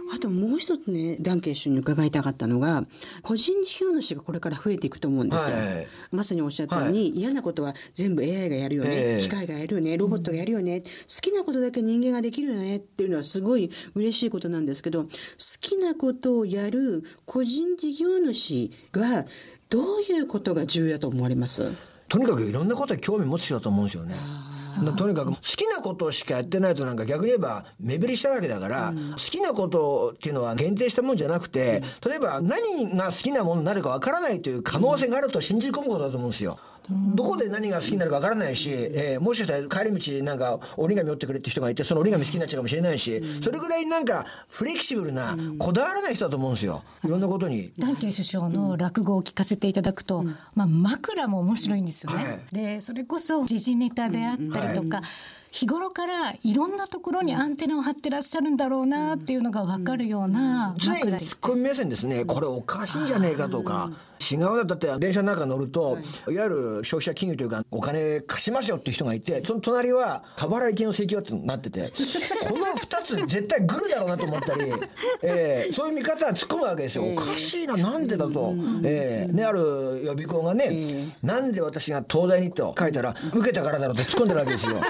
[0.09, 2.85] あともう一つねダンケン師に伺いたかったのが
[3.23, 9.21] 個人事業主がこれから増えていくと思うんですよ、はいまさにおっしゃったように、嫌なことは全部 AI がやるよね、ええ。
[9.21, 10.87] 機械がやるよねロボットがやるよね、好
[11.21, 15.09] きなことだけ人間ができるよねっていうのはすごい嬉しいことなんですけど好
[15.59, 19.25] きなことをやる個人事業主が
[19.69, 21.69] どういうことが重要だと思われます？
[22.07, 24.15] とにかくいろんなことに興味持つ人だと思うんですよね。
[24.83, 36.59] だとにかく好きなことしかやってないとなんか逆に言えば目減りしたわけだから、好きなことっていうのは限定したもんじゃなくて、例えば何が好きなものになるかわからないという可能性があると信じ込むことだと思うんですよ。
[36.89, 46.83] どこで何が好きになるかわからないし、えーもしかしたら帰り道なんか折り紙折ってくれって人がいてその折り紙好きになっちゃうかもしれないし、それぐらいなんかフレキシブルな、こだわらない人だと思うんですよ。
[47.03, 47.71] いろんなことに。
[47.77, 50.23] ダンケン首相の落語を聞かせていただくと、
[50.55, 52.23] まあ、枕も面白いんですよね。
[52.23, 52.39] はい。
[52.51, 55.01] でそれこそ時事ネタであったりとか、
[55.51, 63.07] 日頃からいろんなところにアンテナを張ってらっしゃるんだろうなっていうのが分かるような常に枕ツッコミ目線ですね、これおかしいん。
[63.07, 65.97] じゃねえかとか、違うだだって電車の中乗ると、
[66.29, 71.91] い、わゆる消費者金融というか、お金貸しますよっていう人がいて、その隣は、過払い金の請求だってなってて、
[72.47, 74.71] この2つ絶対グルだろうなと思ったり、
[75.21, 77.03] えーそういう見方は突っ込むわけですよ。
[77.03, 78.53] おかしいな、なんでだと。
[78.83, 84.81] えーね、ある予備校がね、なんで私が東大にと書いたら、受けたからだろうって突っ込んでるわけですよ。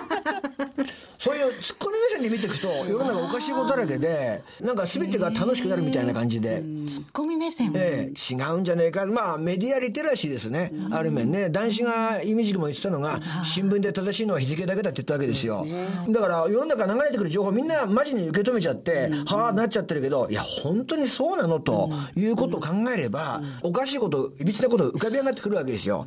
[1.19, 6.61] そういうツッコミ目線で見ていくと世の中おかしいことだらけでなんか全てが楽しくなるみたいな感じで。
[6.87, 8.33] ツッコミ目線、ええ。
[8.33, 11.49] 違うんじゃねえかまあメディアリテラシーですね、ある面ね。
[11.49, 15.65] 男子がイメージも言ってたのが新聞で正しいのは日付だけだって言ったわけですよ。
[16.07, 26.05] だから世の中流れてくる情報みんなマジに受け止めちゃって、はあなっちゃってるけどいや本当にそうなのということを考えれば、おかしいこといびつなこと浮かび上がってくるわけですよ、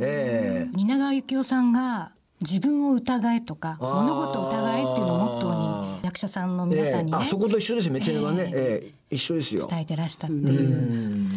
[0.00, 0.76] ええ。
[0.76, 7.24] 蜷川幸雄さんが自分を疑えとか物事を疑えっていうのをモットーに役者さんの皆さんにね、ええ。
[7.24, 7.94] あそこと一緒ですよ。
[7.94, 8.92] 目線はね、ええ。
[9.10, 9.66] 一緒ですよ。
[9.68, 11.28] 伝えてらしたっていう。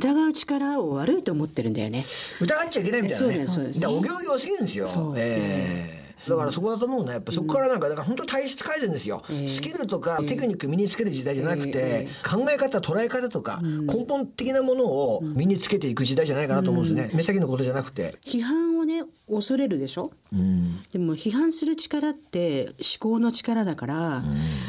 [0.00, 2.04] 疑う力を悪いと思ってるんだよね。
[2.40, 3.32] 疑っちゃいけないみたいなね。
[3.34, 5.14] そうですそうですだからお行儀良すぎるんですよ。
[5.16, 18.14] ええだからそこだと思うねやっぱそこからなんかだから本当体質改善ですよ、スキルとかテクニック身につける時代じゃなくて、考え方捉え方とか、根本的なものを身につけていく時代じゃないかなと思うんですね、目先のことじゃなくて。
[18.24, 20.10] 批判をね恐れるでしょ、
[20.92, 24.24] でも批判する力って思考の力だから、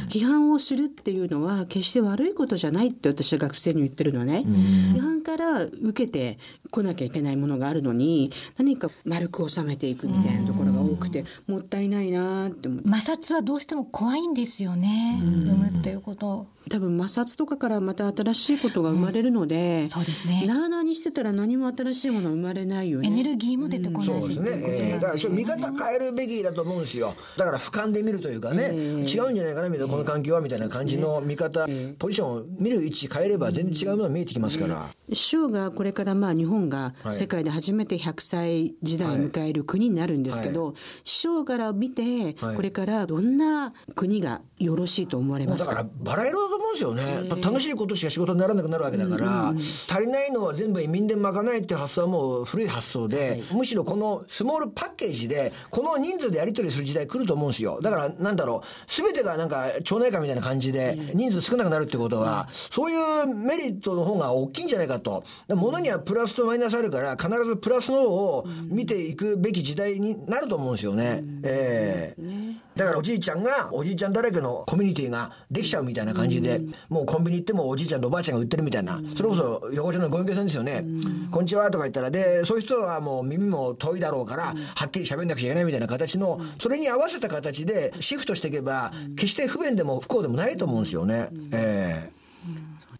[0.09, 6.37] 批判をするっていうのは決して悪いことじゃないって私は学生に言ってるのね、批判から受けて
[6.71, 12.89] こなきゃいけないものがあるのに何か丸く収めていくみたいなところが多くて、もったいないなって思って。
[12.89, 20.45] 摩擦はどうしても怖いんですよね、産むっていうこと多分摩擦とかからまた新しいことが生まれるので、そうですね。
[20.45, 23.07] なあなあにしてたら何も新しいもの生まれないよね。
[23.07, 27.15] エネルギーも出てこないし、そうですね、えーだからちょっと見方変えるべきだと思うんですよ。
[27.37, 37.13] だから俯瞰で見るというかね、違うんじゃないかなみたいなこの環境はみたいな感じの見方、ポジションを見る位置変えれば全然違うものが見えてきますから、首相がこれからまあ日本がはい。
[37.13, 42.55] 世界で初めて100歳時代を迎える国になるんですけど、首相から見てはい。
[42.55, 45.71] これからどんな国がよろしいと思われますか？
[45.75, 57.79] だからバラ色だと思うんですよね、やっぱ楽しいことしか仕事にならなくなるわけだから、足りないのは全部移民で賄えっていう発想はもう古い発想で、むしろこのスモールパッケージでこの人数でやり取りする時代来ると思うんですよ。
[57.81, 65.11] だからなんだろう全てがなんか町内会みたいな感じで人数少なくなるってことは、そういうメリットの方が大きいんじゃないかと。
[65.11, 80.85] だから物にはプラスとマイナスあるから必ずプラスの方を見ていくべき時代になると思うんですよね、ええだからおじいちゃんがおじいちゃんだらけのコミュニティができちゃうみたいな感じで、もうコンビニ行ってもおじいちゃんとおばあちゃんが売ってるみたいな、それこそ横丁のご隠居さんですよね、
[81.31, 91.29] こんにちはとか言ったらでそういう人はもう耳も遠いだろうから、はっきり喋んなくちゃいけないみたいな形の、それに合わせた形でシフトしていけば、決して不便でも不幸でもないと思うんですよね。
[91.51, 92.20] ええ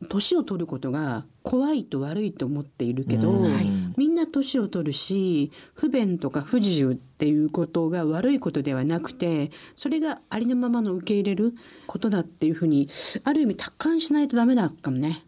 [0.10, 3.46] 年を取ることが怖いと悪いと思っているけど、
[3.98, 11.54] みんな年を取るし不便とか不自由っていうことが悪いことではなくてそれがありのままの受け入れる
[11.88, 12.90] ことだっていうふうに
[13.24, 15.24] ある意味達観しないとダメだかもね。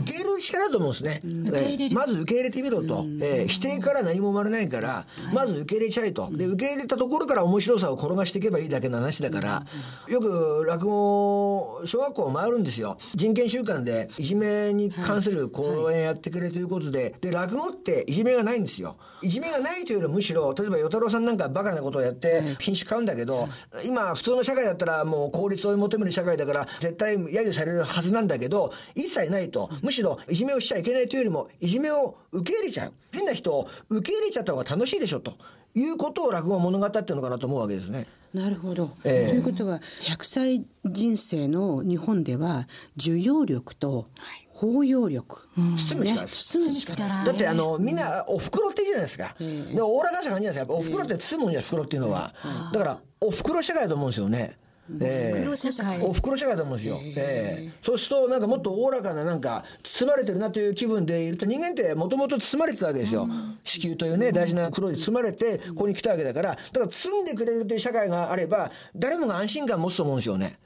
[0.00, 6.28] 受け入れるしかないと思うんですね、えーまず受け入れてみろと、えー否定から何も生まれないから、まず受け入れちゃえと。
[6.32, 9.66] で受け入れたところから面白さを転がしていけばいいだけの話だから、
[10.08, 12.98] よく落語小学校を回るんですよ。
[13.14, 18.96] 人権週間でいじめに関する講演やってくれということで,、で落語っていじめがないんですよ。
[19.22, 23.48] いじめがないというよりもむしろ例えば与太郎さんなんかバカなことをやって品種買うんだけど、
[23.84, 32.92] 今普通の社会だったらもう効率を求める社会だから絶対揶揄されるはずなんだけど一切ないとむしろいじめをしちゃいけないというよりもいじめを受け入れちゃう。
[33.12, 35.34] 変な人を受け入れちゃった方が楽しいでしょと
[35.74, 38.06] いうことを落語は物語ってるのかなと思うわけですね。
[38.34, 39.30] なるほど、ええ。
[39.30, 44.06] ということは100歳人生の日本では受容力と
[44.50, 46.20] 包容力、包む力。
[46.22, 46.26] ね。
[46.26, 46.96] です包む力。
[46.96, 50.72] 力だってあのみんなお袋って言うじゃないですか、でおおらかさ感じじゃないですか。
[50.74, 52.34] お袋って包むんじゃ袋っていうのは、
[52.72, 54.58] だからお袋社会だと思うんですよね。
[55.00, 55.40] ええ。
[55.40, 56.02] 袋社会。
[56.02, 57.72] お袋社会だと思うんですよ、ええ。
[57.82, 63.28] そうするとなんかもっとおおらかななんか包まれてるなという気分でいると人間ってもともと包まれてたわけですよ、
[63.64, 66.50] 子宮というね大事な袋に包まれてここに来たわけだから。
[66.50, 70.58] だから包んでくれるという社会があれば誰もが安心感を持つと思うんですよね。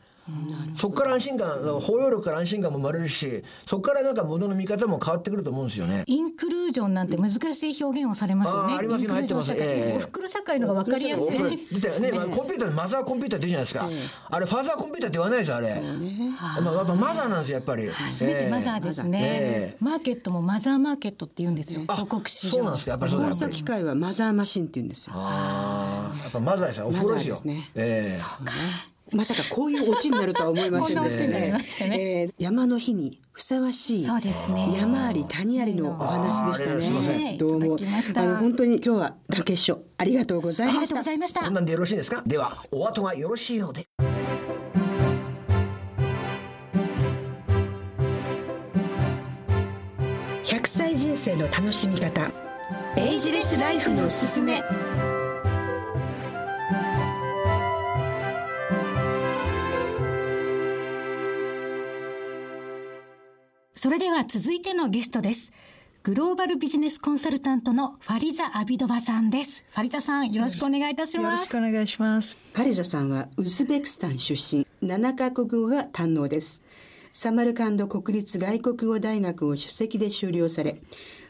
[0.77, 6.05] そこから安心感包容力から安心感も生まれるしそこからなんか物の見方も変わってくると思うんですよね。
[6.07, 8.75] インクルージョンなんて難しい表現をされますよね。
[8.75, 9.91] ありますよインクルージョン社会入ってます。
[9.91, 9.97] ええ。
[9.97, 11.27] お袋社会のが分かりやすい。
[11.27, 15.81] おこれ出たよね、まあ、コンピューターでマザーコンピューターって言うじゃないですか、あれファーザーコンピューターって言わないですよあれ、
[16.63, 17.91] まあ、やっぱマザーなんですよやっぱり。
[18.13, 19.77] すべてマザーですね、ええ。
[19.81, 21.81] マーケットもマザーマーケットって言うんですよ。
[21.83, 22.53] 広告市場。
[22.53, 23.27] そうなんですかやっぱりそうだ。
[23.27, 25.13] 放やっぱり送機械はマザーマシンって言うんですよ。
[25.17, 26.87] ああやっぱマザーですよ。
[26.87, 27.35] お風呂ですよ。
[27.35, 27.71] マザーですね。
[27.75, 32.01] ええまさかこういうオチになるとは思いませんこんなオチになりましたね。
[32.23, 34.75] えー山の日にふさわしいそうですね。
[34.77, 38.17] 山あり谷ありのお話でしたあーありがとうございますね。
[38.17, 40.89] どうもあの本当に今日はダケ師匠ありがとうございました。
[40.89, 41.41] とうございました。
[41.43, 41.55] こん。
[41.55, 42.23] なんでよろしいですか？
[42.27, 43.87] ではお後がよろしいようで。
[50.45, 52.31] 100歳人生の楽しみ方。
[52.97, 54.63] エイジレスライフのすすめ
[63.83, 65.51] それでは続いてのゲストです。
[66.05, 69.65] グローバルビジネスコンサルタントのファリザ・アビドバさんです。
[69.73, 71.47] ファリザさん、よろしくお願いいたしよろます。
[71.47, 72.39] しくお願いします。
[72.53, 76.63] ファリザさんはウズベクスタン出身7カ国語が堪能です
[77.13, 80.81] サマルカンド国立外国語大学を首席で修了され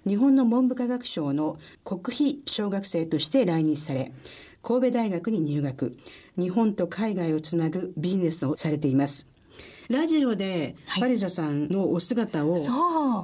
[0.06, 4.12] 日本の文部科学省の国費小学生として来日され
[4.62, 5.96] 神戸大学に入学
[6.38, 9.31] 日本と海外をつなぐビジネスをされています
[9.92, 12.56] ラジオでファリザさんのお姿を。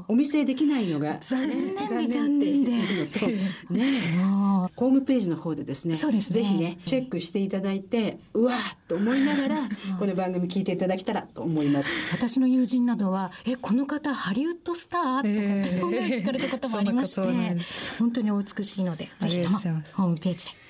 [0.07, 2.73] お見せできないのが残念で残残念で
[3.71, 3.91] ね
[4.77, 6.35] ホームページの方でですねそうですね。
[6.35, 11.91] ぜひねチェックしていただいてうわーっと思いながらこの番組聞いていただけたらと思います。
[12.15, 15.01] 私の友人などは、え、この方ハリウッドスター？
[15.01, 15.83] とかってえー。
[15.83, 17.65] 表現聞かれたこともありまして、そんなことはない。
[17.99, 19.95] 本当にお美しいので、ぜひともありがとうございます。
[19.95, 20.69] ホームページで。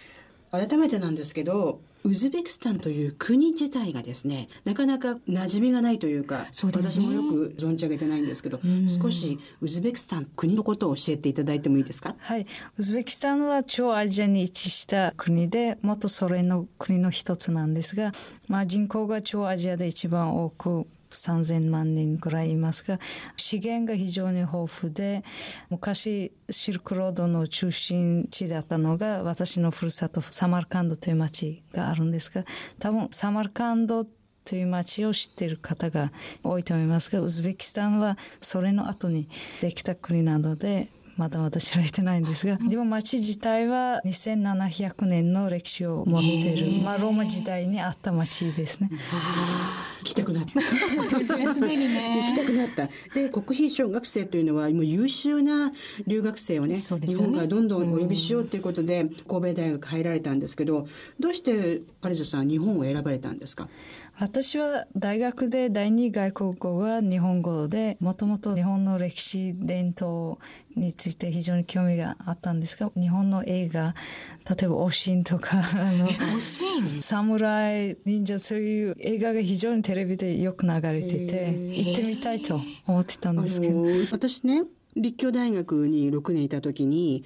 [0.50, 6.48] 改めてなんですけどウズベクスタンという国自体がですねなかなか馴染みがないというかね。
[6.52, 8.61] 私もよく存じ上げてないんですけど
[9.02, 12.14] 少しウズベクスタン国のことを教えていただいてもいいですか？
[12.18, 12.46] はい。
[12.76, 18.12] ウズベキスタンは超アジアに位置した国で、元ソ連の国の一つなんですが、
[18.48, 22.99] まあ人口が超アジアで一番多く、3000万人ぐらいいますが
[23.37, 25.25] 資源が非常に豊富で
[25.71, 32.45] 昔シルクロードの中心地だったのが私のふるさとサマルカンドという町があるんですが
[32.78, 34.07] 多分サマルカンド
[34.49, 36.11] という町を知っている方が
[36.43, 39.28] 多いと思いますがウズベキスタンはそれの後に
[39.61, 40.89] できた国なので
[41.19, 48.89] まだまだ知られてないんですが、でも町自体は2700年の歴史を持っている、まあ、ローマ時代にあった町ですね。
[49.99, 50.61] 行きたくなった。
[50.61, 52.23] すでにね。
[52.23, 52.89] 行きたくなった。
[53.14, 55.73] で、国費小学生というのは、もう優秀な
[56.07, 56.81] 留学生をね、ね
[57.16, 60.87] 本からどんどんお呼びしようということで、神戸大学入られたんですけど、
[61.19, 63.69] どうしてパリザさん、日本を選ばれたんですか？
[64.21, 70.39] 私は大学で第二外国語が日本語で、もともと日本の歴史伝統
[70.75, 73.95] について非常に興味があったんですが、日本の映画、
[74.49, 76.64] 例えばおしんとか、あの、惜し
[76.99, 77.03] い。
[77.03, 83.85] 侍、忍者、そういう映画が非常にテレビでよく流れてて、行ってみたいと思ってたんですけど。
[84.11, 84.64] 私ね
[84.97, 87.25] 立教大学に6年いた時に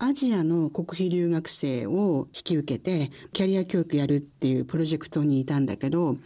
[0.00, 6.16] アジアの国費留学生を引き受けてキャリア教育やるっていうプロジェクトにいたんだけど、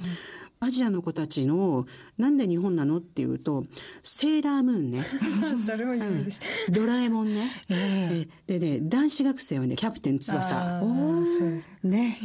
[0.60, 1.86] アジアの子たちの
[2.18, 3.64] なんで日本なのっていうと
[4.02, 5.02] セーラームーンね。
[5.66, 6.38] それも有名でし
[6.70, 10.80] ドラえもんね、えでね男子学生はねキャプテン翼。
[11.82, 12.18] ね。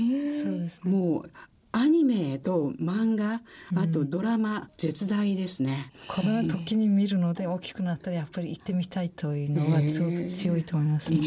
[0.43, 0.91] そうですね。
[0.91, 1.29] もう
[1.77, 3.41] アニメと漫画
[3.75, 5.91] あとドラマ、絶大ですね。
[6.07, 11.19] 子供の時に見るので大きくなったらやっぱり行ってみたいというのがすごく強いと思いますね。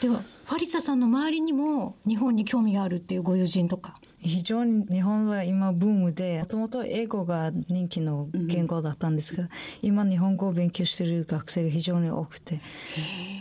[0.00, 3.98] では、ファリサさんの周りにも日本に興味があるっていうご友人とか？
[4.20, 9.48] 非常に日本は今ブームで、もともと英語が人気の言語だったんですが、
[9.82, 12.60] 今日本語を勉強している学生が非常に多くて、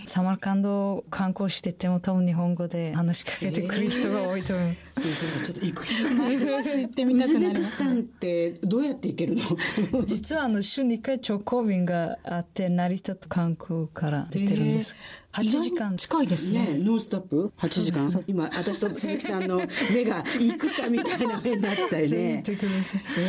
[0.07, 4.65] サマルカンドを観光してても多分日本語で話しかけてくる人が多いと思う。
[4.65, 14.95] そうそうちょっと行く気がます行ってみウズたくなりますベクスタンってどうやって行けるの実はあの週に1回直行便があって、成田と関空から出てるんです。
[15.33, 15.97] 8時間。
[15.97, 16.65] 近いですね。
[16.65, 19.61] ねノンストップ？8時間今私と鈴木さんの
[19.93, 23.01] 目が行くかみたいな目になったりねぜひ行ってください。
[23.19, 23.21] え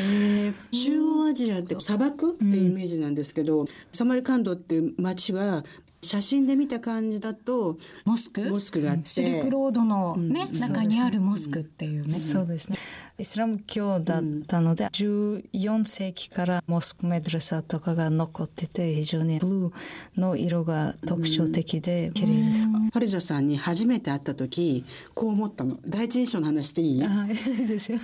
[0.49, 5.65] ー中央アジアって砂漠っていうイメージなんですけど、サマルカンドっていう街は
[6.01, 8.43] 写真で見た感じだとモスク？
[8.51, 9.09] モスクがあって。
[9.09, 12.13] シルクロードのね、中にあるモスクっていうね。
[12.13, 12.79] そうですね。
[13.19, 19.73] イスラム教だったので、14世紀からモスクメドレサとかが残ってて、非常にブルー
[20.21, 22.69] の色が特徴的で綺麗です。
[22.93, 24.85] パルジャさんに初めて会った時
[25.15, 25.79] こう思ったの。
[25.85, 27.03] 第一印象の話していい？
[27.03, 27.99] はい、いいですよ。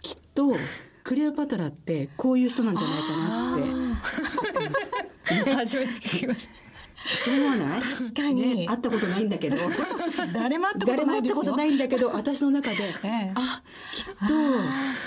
[0.00, 0.54] きっと
[1.02, 5.52] クレオパトラってこういう人なんじゃないかなって。
[5.54, 6.63] 初めて聞きました。
[7.04, 8.56] そう思わない 確かに。
[8.56, 9.56] ね、会ったことないんだけど。
[10.32, 11.36] 誰も会ったこ誰も会ったとないですよ。
[11.36, 13.32] ことないんだけど私の中で、 ええ。
[13.34, 14.04] あきっ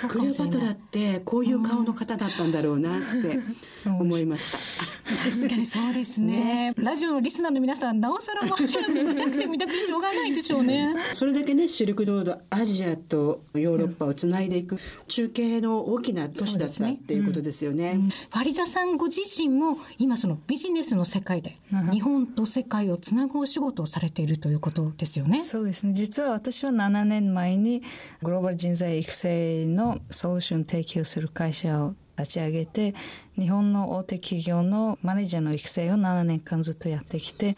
[0.01, 3.39] とクレオパトラってこういう顔の方だったんだろうなって
[3.87, 4.97] 思いました。
[5.31, 6.73] 確かにそうですね。
[6.77, 10.95] ラジオのリスナーの皆さん、なおさら見たくて見たくてしょうがないでしょうね。
[11.13, 14.77] それだけねシルクロードアジアとヨーロッパをつないでいく
[15.07, 17.99] 中継の大きな都市だったねっていうことですよね。
[18.29, 21.57] ファリザさんご自身も今そのビジネスの世界で
[21.91, 25.39] 日本と世界をつなぐお仕事をされているということですよね。
[25.39, 25.93] そうですね。
[25.93, 27.81] 実は私は7年前に
[28.21, 32.95] グローバル人材育成のソリューション提供する会社を立ち上げて、
[33.35, 37.57] 日本の大手企業のマネージャーの育成を7年間ずっとやってきて、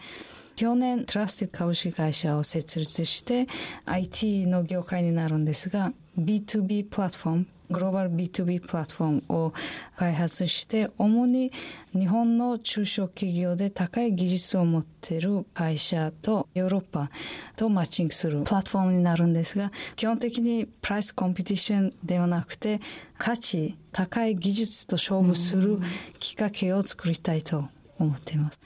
[0.59, 3.47] 去年トラスティッド株式会社を設立して
[3.85, 9.53] IT の業界になるんですが B2B プラットフォームグローバル B2B プラットフォームを
[9.95, 11.51] 開発して主に
[11.93, 17.09] 日本の中小企業で高い技術を持っている会社とヨーロッパ
[17.55, 22.81] とマッチングするプラットフォームになるんですが基本的に price competition ではなくて
[23.17, 25.79] 価値高い技術と勝負する
[26.19, 28.59] きっかけを作りたいと思っています。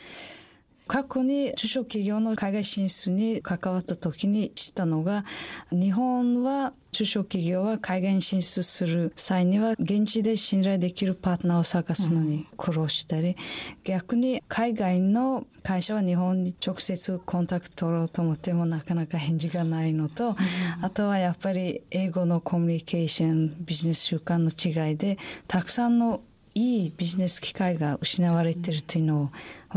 [0.94, 5.26] 過去に中小企業の海外進出に関わった時に知ったのが
[5.72, 13.36] 日本は中小企業は海外に進出する際には現地で信頼できるパートナーを探すのに苦労したり、
[13.84, 20.36] 逆に海外の会社は日本に直接コンタクト取ろうと思ってもなかなか返事がないのと、
[20.84, 25.18] あとはやっぱり英語のコミュニケーションビジネス習慣の違いで
[25.48, 26.22] たくさんの
[26.56, 29.30] いいビジネス機会が失われているというのを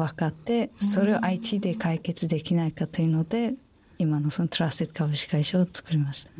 [0.02, 3.54] 分かってそれを IT で解決できないかというので
[3.98, 6.30] 今のそのトラステッド株式会社を作りました。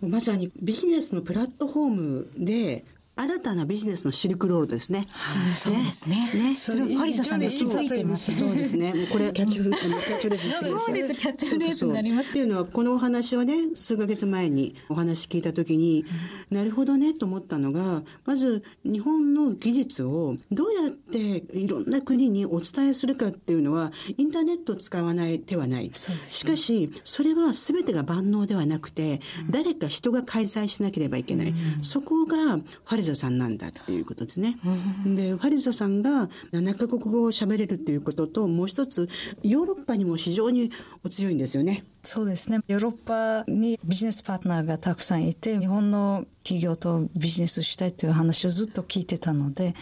[0.00, 5.06] まさにビジネスのプラットフォームで新たなビジネスのシルクロードですね。
[5.54, 6.30] そうですね。
[6.34, 8.32] ね、それハリサさんが気づいてます。
[8.32, 8.94] そうですね。
[8.94, 12.30] もうこれキャッチフレーズ、キャッチフレーズそうです、キャッチフレーズになります。
[12.30, 16.06] っていうのはこのお話をね、数ヶ月前にお話聞いた時に、
[16.50, 25.88] うん、なるほどねと思ったのが、まず日本の技術をどうやっていろんな国にお伝えするかっていうのは、インターネットを使わない手はない。
[25.88, 25.90] ね、
[26.28, 31.48] しかし、それは全てが万能ではなくて、うん、誰か人が開催しなければいけない。
[31.48, 34.56] うん、そこがファリザさんなんだっていうことですね。
[35.04, 39.08] で、ファリザさんが7カ国語を喋れるっていうことと、もう一つ、
[39.42, 40.70] ヨーロッパにも非常に
[41.04, 41.84] お強いんですよね。
[42.04, 42.60] そうですね。
[42.68, 49.74] ヨーロッパにビジネスパートナーがたくさんいて、日本の企業とビジネスしたいという話をずっと聞いてたので、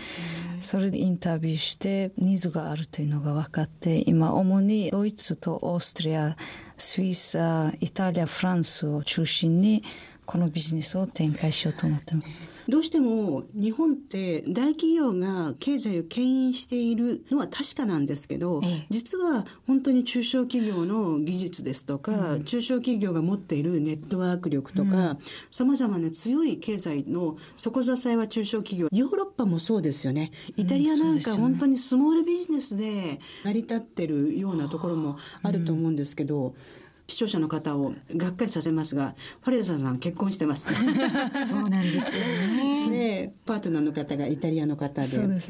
[0.60, 6.36] それでインタビューしてニーズがあるというのが分かって、今主にドイツとオーストリア、
[6.76, 7.38] スイス、
[7.80, 9.82] イタリア、フランスを中心に
[10.26, 12.49] このビジネスを展開しようと思ってます。
[12.70, 25.18] どうしても日本って大企業が経済を牽引しているのは確かなんですけど、ええ、実は本当に中小企業の技術ですとか、うん、中小企業が持っているネットワーク力とか、
[25.50, 28.88] さまざまな強い経済の底支えは中小企業。
[28.92, 30.30] ヨーロッパもそうですよね。
[30.56, 36.79] イタリアなんか本当にスモールビジネスで成り立ってるようなところもあると思うんですけど、うん
[37.10, 40.72] 視聴者の方をがっかりさせますがファレザさん結婚してます。
[41.46, 42.24] そうなんですよ
[42.56, 42.88] ね。
[42.90, 45.08] ねパートナーの方がイタリアの方で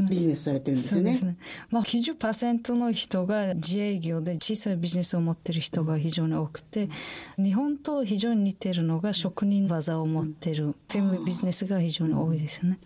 [0.09, 1.19] ビジネスされてるんですよね。
[1.21, 1.37] ね、
[1.71, 6.89] まあ、90%の人が自営業で小さいビジネスを持ってる人が非常に多くて
[7.37, 12.79] 日本と非常に似てるのが職人技を持ってる family business が非常に多いですよね。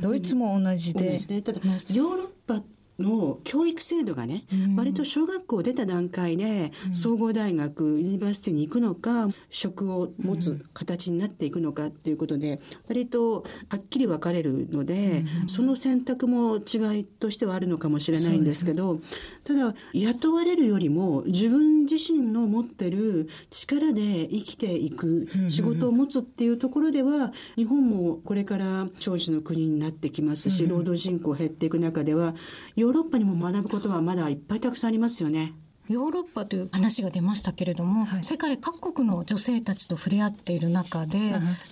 [0.00, 1.12] ドイツも同じで。
[1.12, 2.62] ね、ヨーロッパ
[2.98, 19.00] の教育制度がね、うん、割と小学校出た段階で、総合大学、 university に行くのか、職を持つ形になっていくのかっていうことで、割とはっきり分かれるので、その選択も違いとしてはあるのかもしれないんですけど、
[19.46, 32.34] ただ、雇われるよりも自分自身の持ってる力で生きていく、仕事を持つっていうところでは、日本もこれから長寿の国になってきますし、労働人口減っていく中では、
[32.74, 35.54] ヨーロッパにも学ぶことはまだいっぱいたくさんありますよね。
[35.88, 41.18] ヨーロッパという話が出ましたけれども、はい、世界各国の女性たちと触れ合っている中で、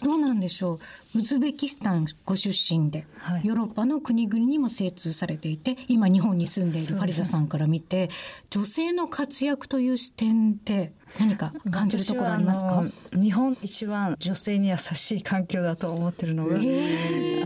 [0.02, 0.80] どうなんでしょ
[1.14, 1.18] う？
[1.18, 8.10] ウズベキスタンご出身で、はい、ヨーロッパの国々にも精通されていて今日本に住んでいるファリザさんから見て、
[8.50, 12.84] 女性の活躍という視点で何か感じるところありますか？
[13.12, 16.58] 日本一番女性に優しい環境だと思ってるのが、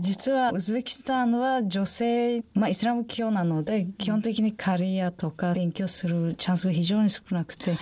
[0.01, 7.77] 実はウズベキスタンは女性、まあ、イスラム教なので基本的にカリアとか勉強するチャンスが非常に少なくて、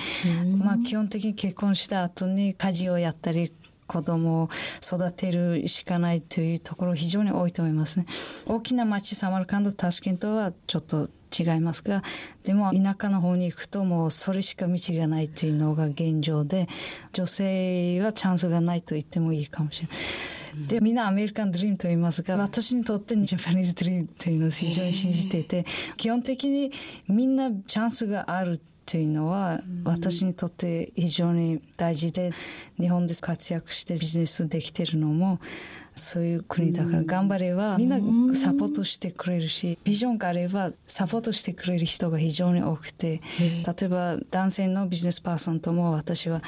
[0.58, 3.52] まあ、基本的に結婚した後に家事をやったり
[3.88, 4.50] 子供を
[4.84, 8.06] 育てるしかないというところ非常に多いと思いますね。
[8.46, 12.04] 大きな町サマルカンド、タシケントはちょっと違いますが、
[12.44, 16.68] でも田舎の方に行くともうそれしか道がないというのが現状で、
[17.14, 19.98] 女性はチャンスがないと言ってもいいかもしれない。
[20.68, 25.66] で、みんなアメリカンドリームと言いますが、私にとってジャパニーズドリームというのを非常に信じていて、
[25.98, 26.72] 基本的に
[27.08, 32.32] みんなチャンスがあるというのは私にとって非常に大事で
[32.80, 35.42] 日本で活躍してビジネスできてるのも
[35.98, 46.42] そういう国だから頑張ればみんなサポートしてくれるしビジョンがあればサポートしてくれる人が非常に多くて例えば男性のビジネスパーソンとも私は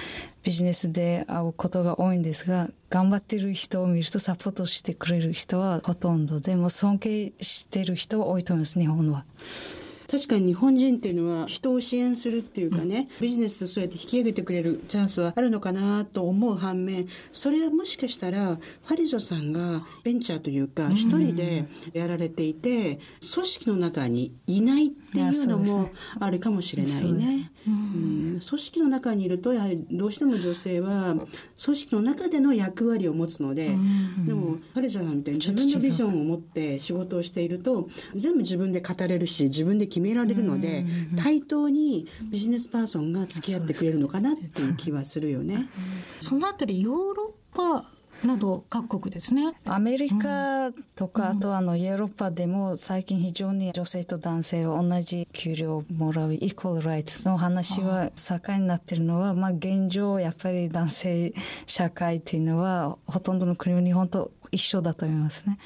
[0.43, 9.25] ビジネスで会うことが多いんですが頑張ってる人を見るとサポートしてくれる人はほとんどでも尊敬してる人は多いと思います日本は。
[10.09, 22.99] 確かに日本人っていうのは人を支援するっていうかね、うん、ビジネスでそうやって引き上げてくれるチャンスはあるのかなと思う反面それはもしかしたらファリゾさんがベンチャーというか一人でやられていて
[23.33, 27.51] 組織の中にいないっていうのもあるかもしれないね。
[27.69, 27.71] う
[28.37, 31.15] ん、組織の中にいるとやはりどうしても女性は
[31.63, 40.85] 組織の中での役割を持つので、うん、でもファリゾさんみたいに自分のビジョンを持って仕事をしていると全部自分で語れるし自分で決められるので、
[41.17, 45.69] 対等にビジネスパーソンが付き合ってくれるのかなっていう気はするよね。
[46.21, 49.53] そのあたりヨーロッパなど各国ですね。
[49.65, 61.33] アメリカとか、あとあのヨーロッパでも最近非常に女性と男性は同じ給料をもらうイコールライツの話は盛んになってるのは、まあ現状やっぱり男性
[61.65, 65.59] 社会っていうのはほとんどの国は日本と一緒だと思いますね。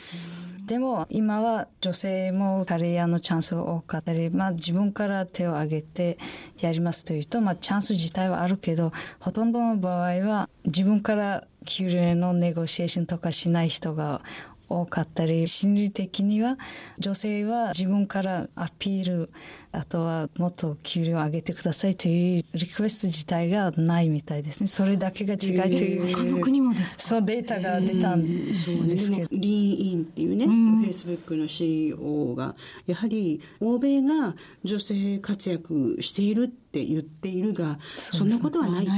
[0.65, 6.17] でも今は女性もキャリアのチャンスが多かったり、まあ自分から手を挙げて
[6.61, 14.21] やりますというと、まあチャンス自体はあるけど、ほとんどの場合は自分から給料のネゴシエーションとかしない人が
[14.69, 16.57] 多かったり心理的には
[16.97, 19.29] 女性は自分からアピール
[19.71, 24.61] あとはもっと給料上げてくださいというリクエスト自体がないみたいです。
[24.61, 27.03] ねそれだけが違いという他の国もですか？
[27.03, 32.55] そうデータが出たんですけど、リーンインっていうね、フェイスブックの CEO が
[32.85, 38.91] やはり欧米が女性活躍しているって言っているがそんなことはないと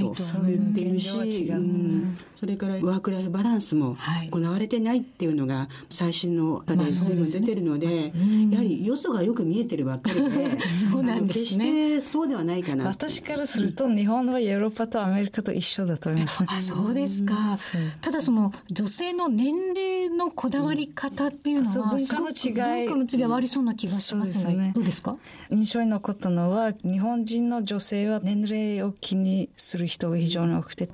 [0.46, 3.96] 言っているし、うんそれからワークライフバランスも
[4.32, 8.12] 行われてないっていうのが最新の課題随分出てるので,、
[8.52, 10.60] やはりよそがよく見えてるばっかりで
[10.92, 11.44] そうなんですね。
[11.44, 16.42] 決してそうではないかな私からすると日本はヨーロッパとアメリカと一緒だと思います。
[16.44, 16.48] ね。
[16.52, 17.56] あそうですか。
[18.02, 22.88] ただその女性の年齢のこだわり方っていうのは、そう文化の違い。
[22.88, 24.72] 文化の違いはありそうな気がしますね。
[24.76, 25.16] どうですか？
[25.52, 30.90] 印象に残ったのは日本人の女性は年齢を気にする人が非常に多くて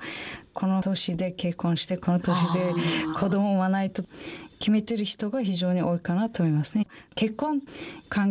[0.54, 2.72] この年で結婚してこの年で
[3.18, 4.04] 子供を産まないと
[4.58, 6.86] 決めてる人が非常に多いかなと思いますね。
[7.14, 7.66] 結婚考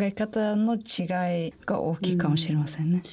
[0.02, 3.04] え方の違いが大きいかもしれませんね、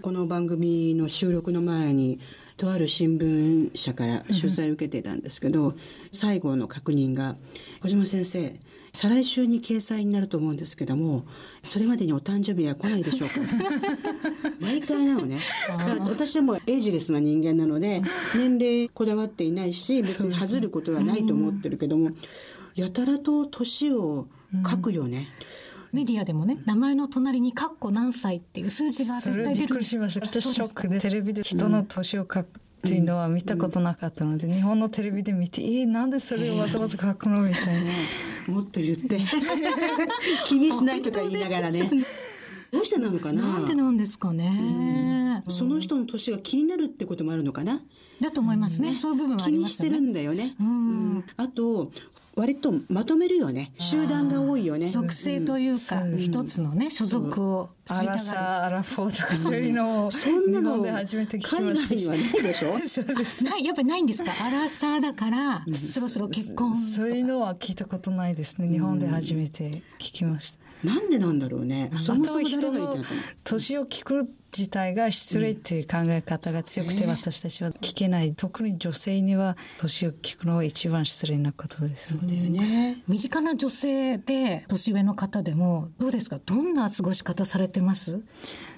[0.00, 2.20] この番組の収録の前に
[2.56, 5.74] とある新聞社から取材を受けてたんですけど、
[6.10, 7.36] 最後の確認が
[7.82, 8.54] 「小島先生
[8.94, 11.24] 再来週に掲載になると思うんですけども
[11.62, 13.40] それまでにお誕生日は来ないでしょうか？
[14.60, 15.38] 毎回なのね。
[15.68, 18.02] だから私はもうエイジレスな人間なので
[18.36, 22.10] 年齢こだわっていないし別に外ることはないと思ってるけども
[22.74, 24.28] やたらと年を
[24.70, 25.28] 書くよね。
[25.92, 30.26] メディアでもね名前の隣に「カッコ何歳」っていう数字がそれびっく絶対出るりしました。
[30.26, 31.00] 私ショックで。
[31.00, 32.46] テレビで人の年を書く
[32.84, 37.84] っていうのは見たことなかったので、日本のテレビで見て「えー、なんでそれをわざわざ書くの?」みたい
[38.46, 38.52] な。
[38.52, 39.20] もっと言って
[40.46, 41.88] 気にしないとか言いながらね。
[42.72, 43.66] どうしてなのかななん。
[43.66, 47.82] でなんですかね、その人の年が気になるってこともあるのかな。
[48.20, 49.98] だと思いますね、そういう部分はあ気りますよね。
[49.98, 51.24] にしてるんだよね、うん。
[51.36, 51.92] あと
[52.34, 53.72] 割とまとめるよね。
[53.78, 54.90] 集団が多いよね。
[54.90, 61.96] 属性というか一つのね所属を知りたがサーアラフォーとかそういうのをそんな日の本で初めて聞き海ました。
[61.96, 62.68] し外にはないでしょ？
[62.88, 63.44] そうです。
[63.44, 64.32] るないやっぱりないんですか？
[64.46, 68.68] アラサーだからそろそろ結婚そういうのは聞いたことないですね。
[68.68, 71.90] 日本で初めて聞きましたなんでなんだろうね。
[71.96, 72.96] そあもそもと人の
[73.44, 83.02] 年を聞く自体が失礼という考え方が強くて私たちは聞けない特に女性には年を聞くのは一番失礼なことですだよね。
[83.08, 86.38] 身近な女性で年上の方でもどうですか？
[86.44, 88.20] どんな過ごし方されてます？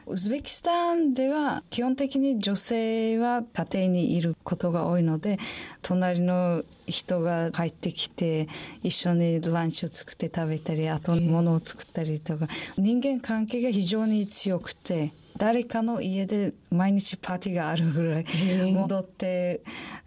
[0.07, 5.39] ウズベキスタンでは基本的に女性は家庭にいることが多いので
[5.83, 8.49] 隣の人が入ってきて
[8.83, 19.63] 一緒にランチを作って食べたりあと物を作ったりとか人間関係が非常に強くて誰かの家で毎日パーティーがあるぐらい戻って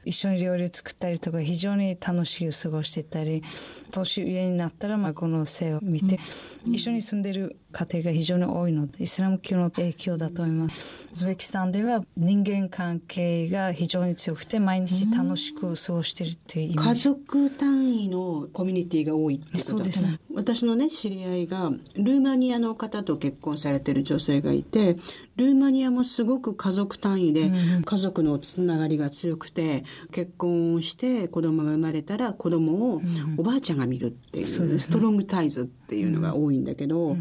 [0.07, 3.43] 一緒に料理を作ったりとか非常に楽しく過ごしてたり
[3.91, 6.19] 年上になったら孫の生を見て
[6.65, 11.07] 一緒に住んでる家庭が非常に多いのでイスラム教の影響だと思います。
[11.11, 16.75] ウズベキスタンでは人間関係が非常に強くて毎日楽しく過ごしてるという。
[16.75, 20.01] 家ジ族単位のコミュニティが多いってことそうです。
[20.01, 24.95] ね私のね知り合いがルーマニアの方と結婚されてる女性がいて
[25.37, 27.51] ルーマニアもすごく家族単位で
[27.85, 33.01] 家族のつながりが強くて結婚して子供が生まれたら子供を
[33.37, 34.45] おばあちゃんが見るっていう,、
[34.79, 37.15] ストロングタイズっていうのが多いんだけど、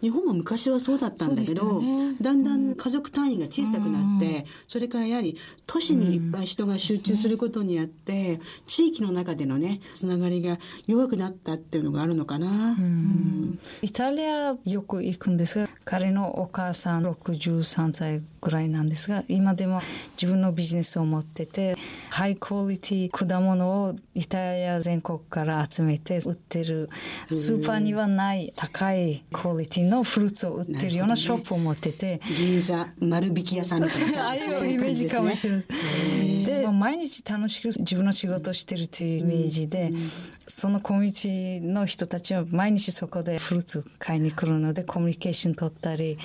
[0.00, 2.16] 日本も昔はそうだったんだけど、ね。
[2.20, 5.36] だんだん家族単位が小さくなって、それからやはり
[5.66, 12.76] 都市にいっぱい人が集中することによって、地域の中でのねつながりが弱くなったっていうのがあるのかな。
[13.82, 19.80] イタリアよく行くんですが彼のお母さん63歳ぐらいなんですが今でも
[20.20, 21.76] 自分のビジネスを持ってて
[22.10, 26.88] ハイクオリティ果物をイタリア全国から集めて売ってる
[27.30, 32.20] スーパーにはない高いクオリティのフルーツを売ってるようなショップを持ってて。
[32.38, 36.44] 銀座丸引き屋さんみたいなああいうイメージかもしれない。
[36.44, 39.92] で、毎日楽しく自分の仕事をしてるというイメージで、
[40.46, 46.18] そのコミュニティの人たちは毎日そこでフルーツ買いに来るのでコミュニケーション取ったり、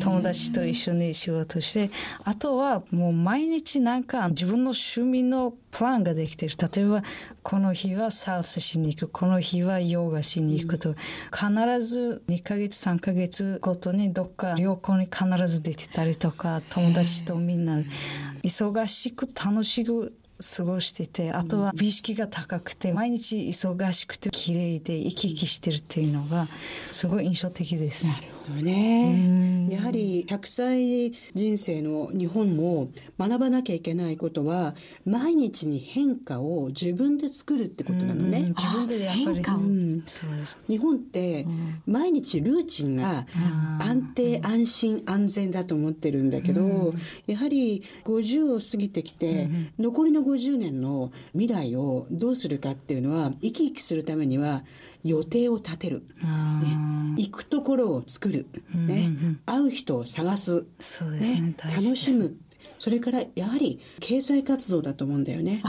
[0.00, 1.90] 友達と一緒に仕事して、
[2.24, 6.54] あとはもう毎日なんか自分の趣味のプランができてる。
[6.74, 7.02] 例えば、
[7.42, 10.94] この日はサルサしに行く、この日はヨガしに行くと、
[11.32, 17.80] 必ず2ヶ月、3ヶ月ごとにどっか旅行に必ず出てたりとか、友達とみんな
[18.42, 26.48] 忙しく楽しく過ごしてて、あとは美意識が高くて、毎日忙しくて綺麗で生き生きしてるっていうのが、
[26.90, 28.16] すごい印象的ですね。
[28.50, 29.68] どね。
[29.70, 34.74] やはり100歳人生の日本も学ばなきゃいけないことは
[35.04, 38.52] 毎日に変化を自分で作るってことなのね。
[38.56, 39.56] 自分でやっぱり変化。
[39.56, 40.02] をうん。
[40.68, 41.46] 日本って
[41.86, 43.26] 毎日ルーチンが
[43.80, 46.92] 安定安心安全だと思ってるんだけど
[47.26, 49.48] やはり50を過ぎてきて
[49.78, 54.64] 残りの50年の未来をどうするかっていうのは生き生きするためには
[55.04, 59.10] 予定を立てる、ね、行くところを作る、ね、
[59.46, 61.54] 会う人を探す、そうですね。
[61.56, 62.36] 大事です楽しむ
[62.80, 65.62] それからやはり経済活動だと思うんだよね。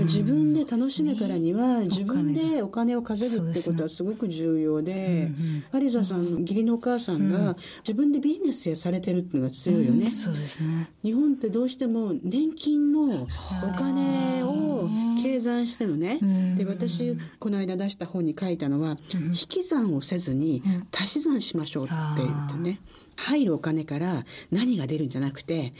[0.00, 5.30] 自分で楽しむからには自分でお金を稼ぐってことはすごく重要で
[5.70, 10.08] ハリザさん義理のお母さんが自分でビジネスされてるっていうのが強いよね。
[10.08, 10.90] そうですね。
[11.04, 13.26] 日本ってどうしても年金のお
[13.72, 14.88] 金を
[15.22, 16.18] 計算してのね。
[16.58, 22.80] で私この間出した本に書いたのは引き算をせずに足し算しましょうって言ってね
[23.20, 25.72] 入るお金から何が出るんじゃなくて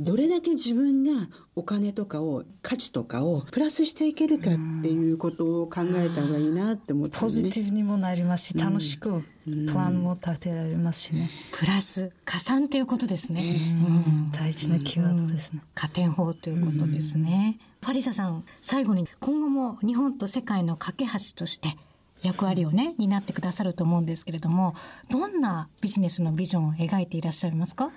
[0.00, 7.50] どれだけ自分がお金とかを価値とかをプラスしていけるかっていうことを考えた方がいいなって思ってポジね。
[7.50, 11.30] ティブにもなりますし楽しくプランも立てられますしね。
[11.52, 13.56] プラス加算ということですね、
[13.86, 14.32] うん。
[14.32, 15.62] 大事なキーワードですね。
[15.74, 21.76] 加点法ということですね、パリサさん最後に今後も日本と世界の架け橋として
[22.22, 24.74] 役割をね担ってくださると思うんですけれども
[25.10, 27.90] どんなビジネスのビジョンを描いていらっしゃいますか？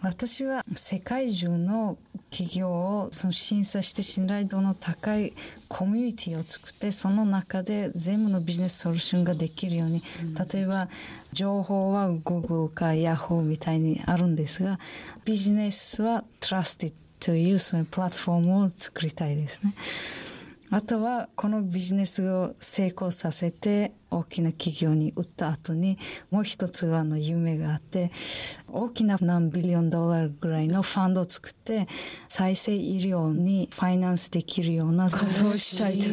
[0.00, 1.98] 私は世界中の
[2.30, 5.32] 企業をその審査して信頼度の高い
[5.66, 10.04] コミュニティを作ってその中で全部のビジネスソリューションができるように、
[10.52, 10.88] 例えば
[11.32, 14.78] 情報は Google か Yahoo みたいにあるんですが
[15.24, 19.74] ビジネスは Trusted というそのプラットフォームを作りたいですね。
[20.70, 25.98] あとはこのビジネスを成功させて大きな企業に売った後に
[26.30, 28.10] もう一つあの夢があって
[28.68, 31.88] 大きな何ビリオンドラぐらいのファンドを作って
[32.28, 36.08] 再生医療にファイナンスできるようなことをしたいと。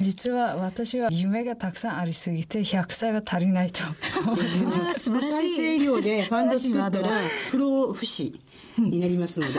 [0.00, 3.82] 実は私は夢がたくさんありすぎて100歳は足りないと。
[3.86, 8.40] あ素晴らし再生医療でファンド作ったら不老不死
[8.78, 9.58] になりますので。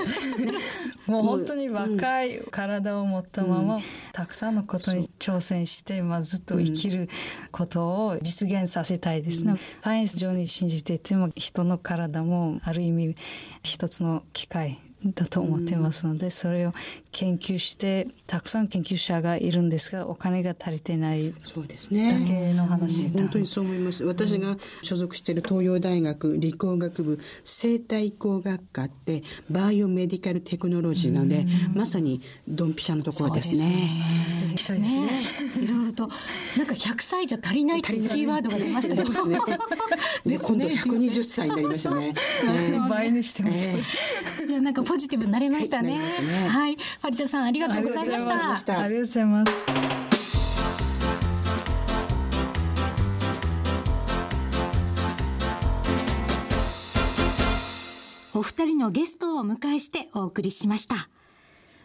[1.08, 3.80] もう本当に若い体を持ったまま、
[4.14, 7.10] たくさんのことに挑戦して、まあ、ずっと生きる
[7.52, 9.56] ことを実現させたいですね。
[9.82, 13.16] サイエンス上に信じていても人の体もある意味
[13.64, 16.74] 一つの機械だと思っていますので、それを
[17.12, 22.20] 研究してたくさん研究者がいるんですがお金が足りてないそうですね。
[22.20, 24.04] だけの話本当にそう思います。
[24.06, 33.90] 私が所属している東洋大学理工学部生態工学科ってバイオメディカルテクノロジーなので、まさにドンピシャのところですね。
[34.52, 35.64] 行きたいですね。
[35.64, 36.10] いろいろと
[36.58, 39.26] なんか100歳じゃ足りないっていうキーワードが出ましたけど。
[39.26, 39.38] ね
[40.26, 42.14] で今度120歳になりましたね。
[42.90, 43.82] 倍にしても、え
[44.48, 46.00] いやなんかポジティブになれましたね。
[46.48, 48.64] はいなりましたねはい、パリチャさんありがとうございましありがとうございまたし。
[48.64, 49.52] たありがとうございます
[58.34, 61.10] お二人のゲストをお迎えしてお送りしました。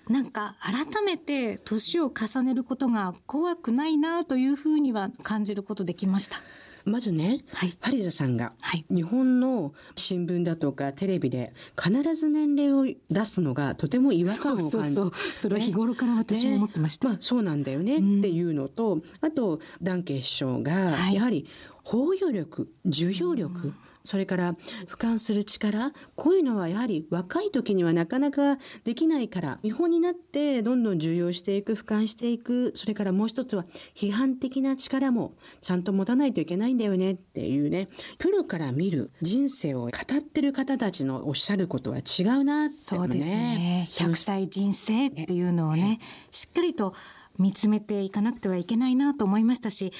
[0.08, 6.38] なんか改めて年を重ねることが怖くないなというふうには感じることできました。
[6.86, 7.76] まずね、はい。
[7.80, 8.86] ハリザさんがはい。
[8.88, 15.12] 日本の新聞だとかテレビで必ず年齢を出すのがとても違和感を感じそうそうそう。
[15.34, 17.08] それは日頃から私も思ってました。
[17.08, 17.14] ね。
[17.14, 21.14] まあ、そうなんだよねっていうのと、あとダンケ首相がはい。
[21.14, 21.48] やはり
[21.82, 23.74] 包容力受容力、
[24.06, 24.54] それから
[24.88, 32.72] 俯瞰する力こういうのはやはり若い時にはなかなかできないから見本になってどんどん重要していく俯瞰していく。
[32.74, 37.88] それからもう一つは批判的な力もちゃんと持たないといけないんだよねっていうね。
[38.18, 43.88] プロから見る人生を語ってる方たちのおっしゃることは違うなってそうですね。
[43.90, 45.98] 100歳人生っていうのをね、
[46.30, 46.94] しっかりと
[47.38, 49.92] 見つめていかなくてはいけないなと思いましたし、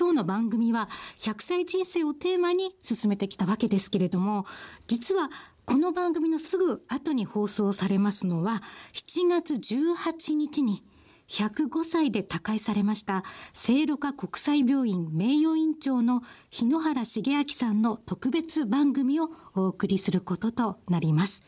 [0.00, 0.88] 今日の番組は
[1.18, 4.46] 100歳人生をテーマに進めてきたわけですけれども、
[4.86, 5.28] 実は
[5.66, 8.62] この番組のすぐ後に放送されますのは、
[8.94, 10.82] 7月18日に
[11.28, 21.42] 105歳で他界されました聖路加国際病院名誉院長の日野原重明さんの特別番組をお送りすることとなります。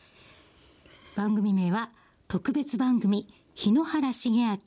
[1.15, 1.89] 番組名は
[2.27, 4.59] 特別番組日野原重明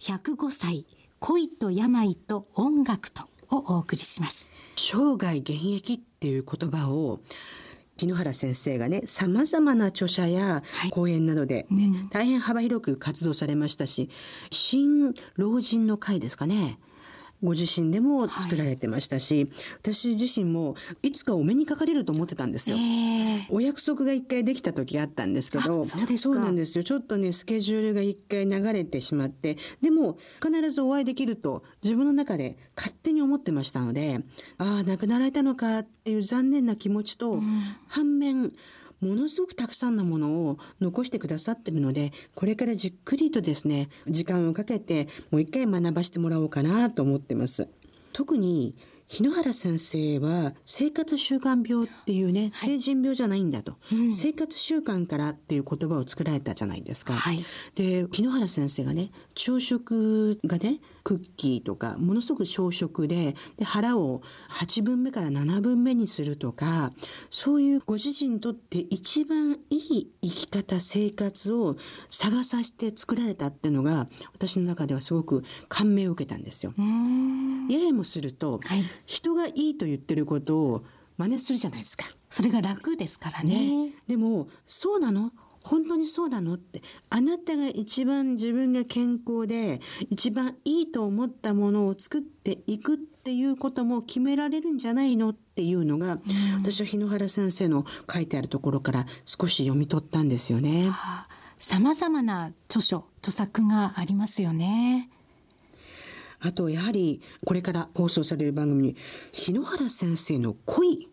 [0.00, 0.86] 105歳
[1.22, 4.50] 恋と病と音楽とをお送りします。
[4.74, 7.20] 生涯現役っていう言葉を
[7.96, 11.68] 木野原先生がねさまざまな著者や講演などで、
[12.10, 14.10] 大変幅広く活動されましたし
[14.50, 16.80] 新老人の会ですかね
[17.42, 22.76] ご自身でも作られてましたし、私自身もいつかお目にかかれると思ってたんですよ。
[23.50, 26.38] お約束が一回できた時あったんですけどそうですか。
[26.38, 26.84] なんですよ。
[26.84, 34.20] ちょっとねスケジュールが一回流れてしまってでも必ずお会いできると自分の中で勝手に思ってましたので
[34.58, 37.40] ああ亡くなられたのかっていう残念な気持ちと、
[37.88, 38.52] 反面
[39.02, 47.68] ものすごくたくさんのものを残してくださってるのでこれからじっくりとですね時間をかけてもう一回学ばしてもらおうかなと思ってます。
[48.12, 48.74] 特に
[49.12, 53.76] 日野原先生は生活習慣病っていうね、成人病じゃないんだと、
[54.10, 57.12] 生活習慣からっていう言葉を作られたじゃないですか。
[57.12, 57.44] はい
[57.74, 66.92] で日野原先生がね朝食がねクッキーとかものすごく朝食でで腹を8分目から7分目にするとか
[67.30, 71.76] そういうご自身にとって一番いい生き方生活を
[72.08, 76.74] 探させて作られたっていうのが私の中ではすごく感銘を受けたんですよ。
[77.68, 78.84] ややもすると、はい。
[79.06, 80.84] 人がいいと言ってることを
[81.16, 82.06] 真似するじゃないですか。
[82.30, 83.86] それが楽ですからね。
[83.86, 85.32] ね、でもそうなの？
[85.62, 86.54] 本当にそうなの？
[86.54, 86.82] って。
[87.10, 95.30] あなたが一番自分が健康で一番いいと思ったものを作っていくっていうことも決められるんじゃないの？
[95.30, 96.18] っていうのが、
[96.58, 100.90] 私は日野原先生の書いてあるところから少し読み取ったんですよね。
[101.58, 105.10] さまざまな著書著作がありますよね。
[106.40, 108.96] あとやはりこれから放送される番組に
[109.30, 111.08] 日野原先生の恋、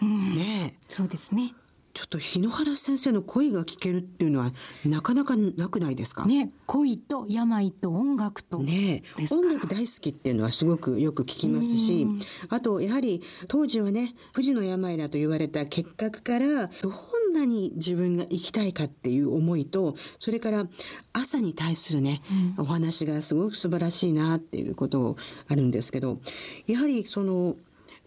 [0.00, 0.86] ねえ。
[0.88, 1.54] そうですね
[1.94, 4.52] ちょっと日野原先生の恋が聞けるっていうのは
[4.84, 6.24] なかなかなくないですか？
[6.24, 12.06] ね恋と病と音楽とね音楽大好きっていうのはすごくよく聞きますし
[12.48, 20.66] あとやはり当時はね不治の病だと言われた結核からどんなに自分が生きたいかっていう思いとそれから
[21.12, 22.22] 朝に対するね、
[22.56, 25.16] お話がすごく素晴らしいなっていうこと
[25.48, 26.18] あるんですけど
[26.66, 27.56] やはりその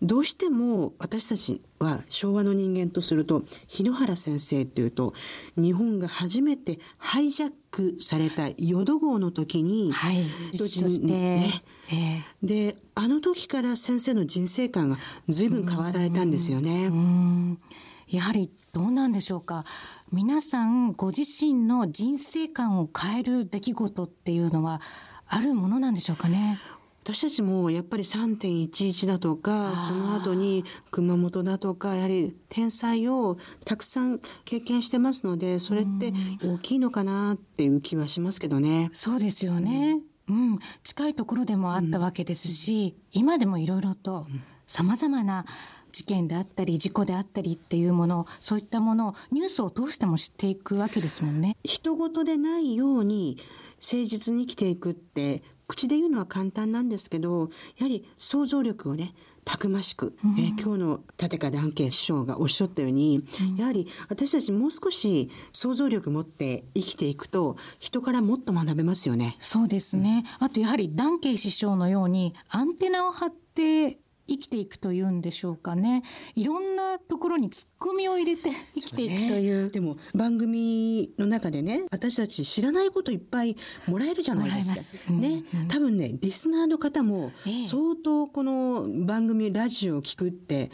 [0.06, 5.14] どうしても私たちは昭和の人間とすると日野原先生っていうと
[5.58, 10.24] 日本が初めてハイジャックされた淀号の時に、はい。
[10.54, 11.64] そそして、ね。
[11.92, 12.24] ええ。
[12.44, 14.98] であの時から先生の人生観が
[15.28, 16.88] 随分変わられたんですよね。
[16.88, 17.60] うん。
[18.08, 19.66] やはりどうなんでしょうか。
[20.12, 24.82] 皆さんご自身の人生観を変える出来事っていうのは
[25.28, 26.60] あるものなんでしょうかね
[27.08, 36.12] 私たちもやっぱり3.11だとかその後に熊本だとかやはり天災をたくさん経験してますのでそれって
[36.44, 38.90] 大きいのかなっていう気はしますけどね。
[38.92, 40.58] そうですよね、うん。
[40.82, 44.26] 近いところでもあったわけですし、今でもいろいろと
[44.66, 45.46] さまざまな
[45.92, 51.56] 事件であったり事故であったりっていうものそういったものをニュースを通しても知っていくわけですもんね。
[51.64, 53.38] 人事でないように
[53.76, 59.14] 誠実に生きていくって口で言うのは簡単なんですけどやはり想像力をね
[59.46, 63.24] たくましく、えー今日の立川談慶師匠がおっしゃったように、
[63.58, 69.36] やはり私たちもう少し想像力持って生きていくと人からもっと学べますよね。
[69.40, 70.24] そうですね。
[70.40, 76.04] あとやはりダ慶師匠のようにアンテナを張って生きていくというんでしょうかね。
[76.36, 79.64] いろんなところにツッコミを入れて 生きていくという。
[79.66, 83.56] ねでも番組の中でね私たち知らないこといっぱい
[83.88, 85.12] もらえるじゃないですか。
[85.12, 90.72] もらえますうんね、多分ねリスナーの方もええ相当この番組ラジオを聞くって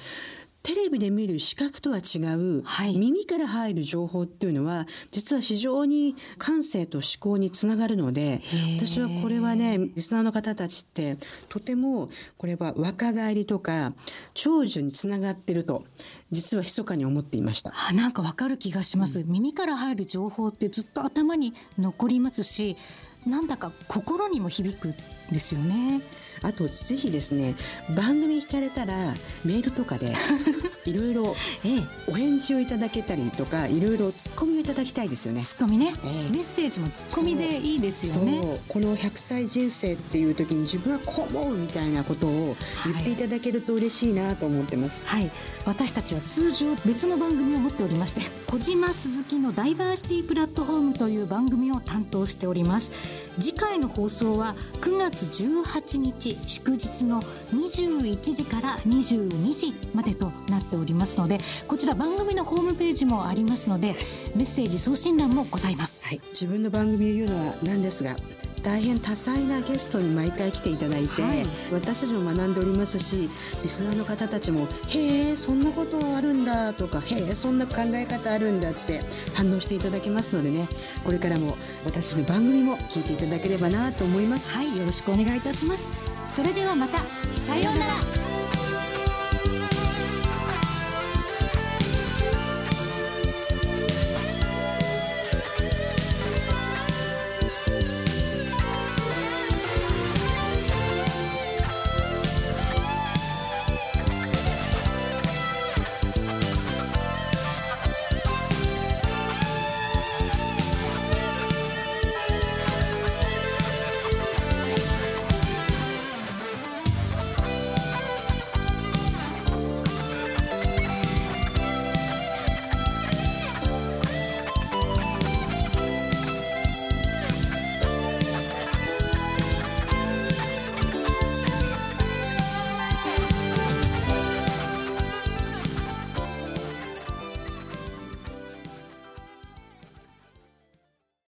[0.63, 2.95] テレビで見る視覚とは違う、はい。
[2.95, 8.41] 耳から入る情報っていうのは実は非常に感性と思考につながるので
[8.77, 11.17] 私はこれはねリスナーの方たちって
[11.49, 13.93] とてもこれは若返りとか
[14.33, 15.83] 長寿につながってると
[16.31, 17.73] 実は密かに思っていました。
[17.89, 22.77] あなんかわかる気がします、耳から入る情報ってずっと頭に残りますし
[23.25, 24.95] なんだか心にも響くん
[25.31, 26.01] ですよね
[26.43, 27.55] あとぜひですね
[27.95, 29.13] 番組聞かれたら
[29.45, 30.15] メールとかで
[30.85, 31.81] いろいろええ。
[32.07, 35.43] お返事をいただけたりとかいろいろツッコミをいただきたいですよね。
[35.43, 36.29] ツッコミね、ええ。
[36.29, 38.41] メッセージもツッコミでいいですよね。
[38.67, 45.07] この100歳人生っていう時に自分はこう思うみたいなことを言っていただけると嬉しいなと思ってます。
[45.07, 45.29] はい、
[45.65, 52.91] 私たちは通常別の番組を持っておりまして小島鈴木のダイバーシティプラットフォームという番組を担当しております
[53.39, 57.21] 次回の放送は9月18日祝日の
[57.53, 63.95] 21時から22時までとなっておりますのでこちら番組のホームページもありますので
[64.35, 66.05] メッセージ送信欄もございます。
[66.05, 68.15] はい、自分の番組を言うのはなんですが
[68.63, 71.45] 大変多彩なゲストに毎回来ていただいて、はい。
[71.71, 73.29] 私たちも学んでおりますし
[73.63, 79.01] リスナーの方たちも「へえそんなことあるんだ」とか「へえそんな考え方あるんだ」って
[79.33, 80.67] 反応していただけますのでね
[81.03, 84.53] これからも私の番組も聞いていただければなと思います。
[84.53, 85.83] はいよろしくお願いいたします。
[86.29, 86.99] それではまた
[87.33, 88.30] さようなら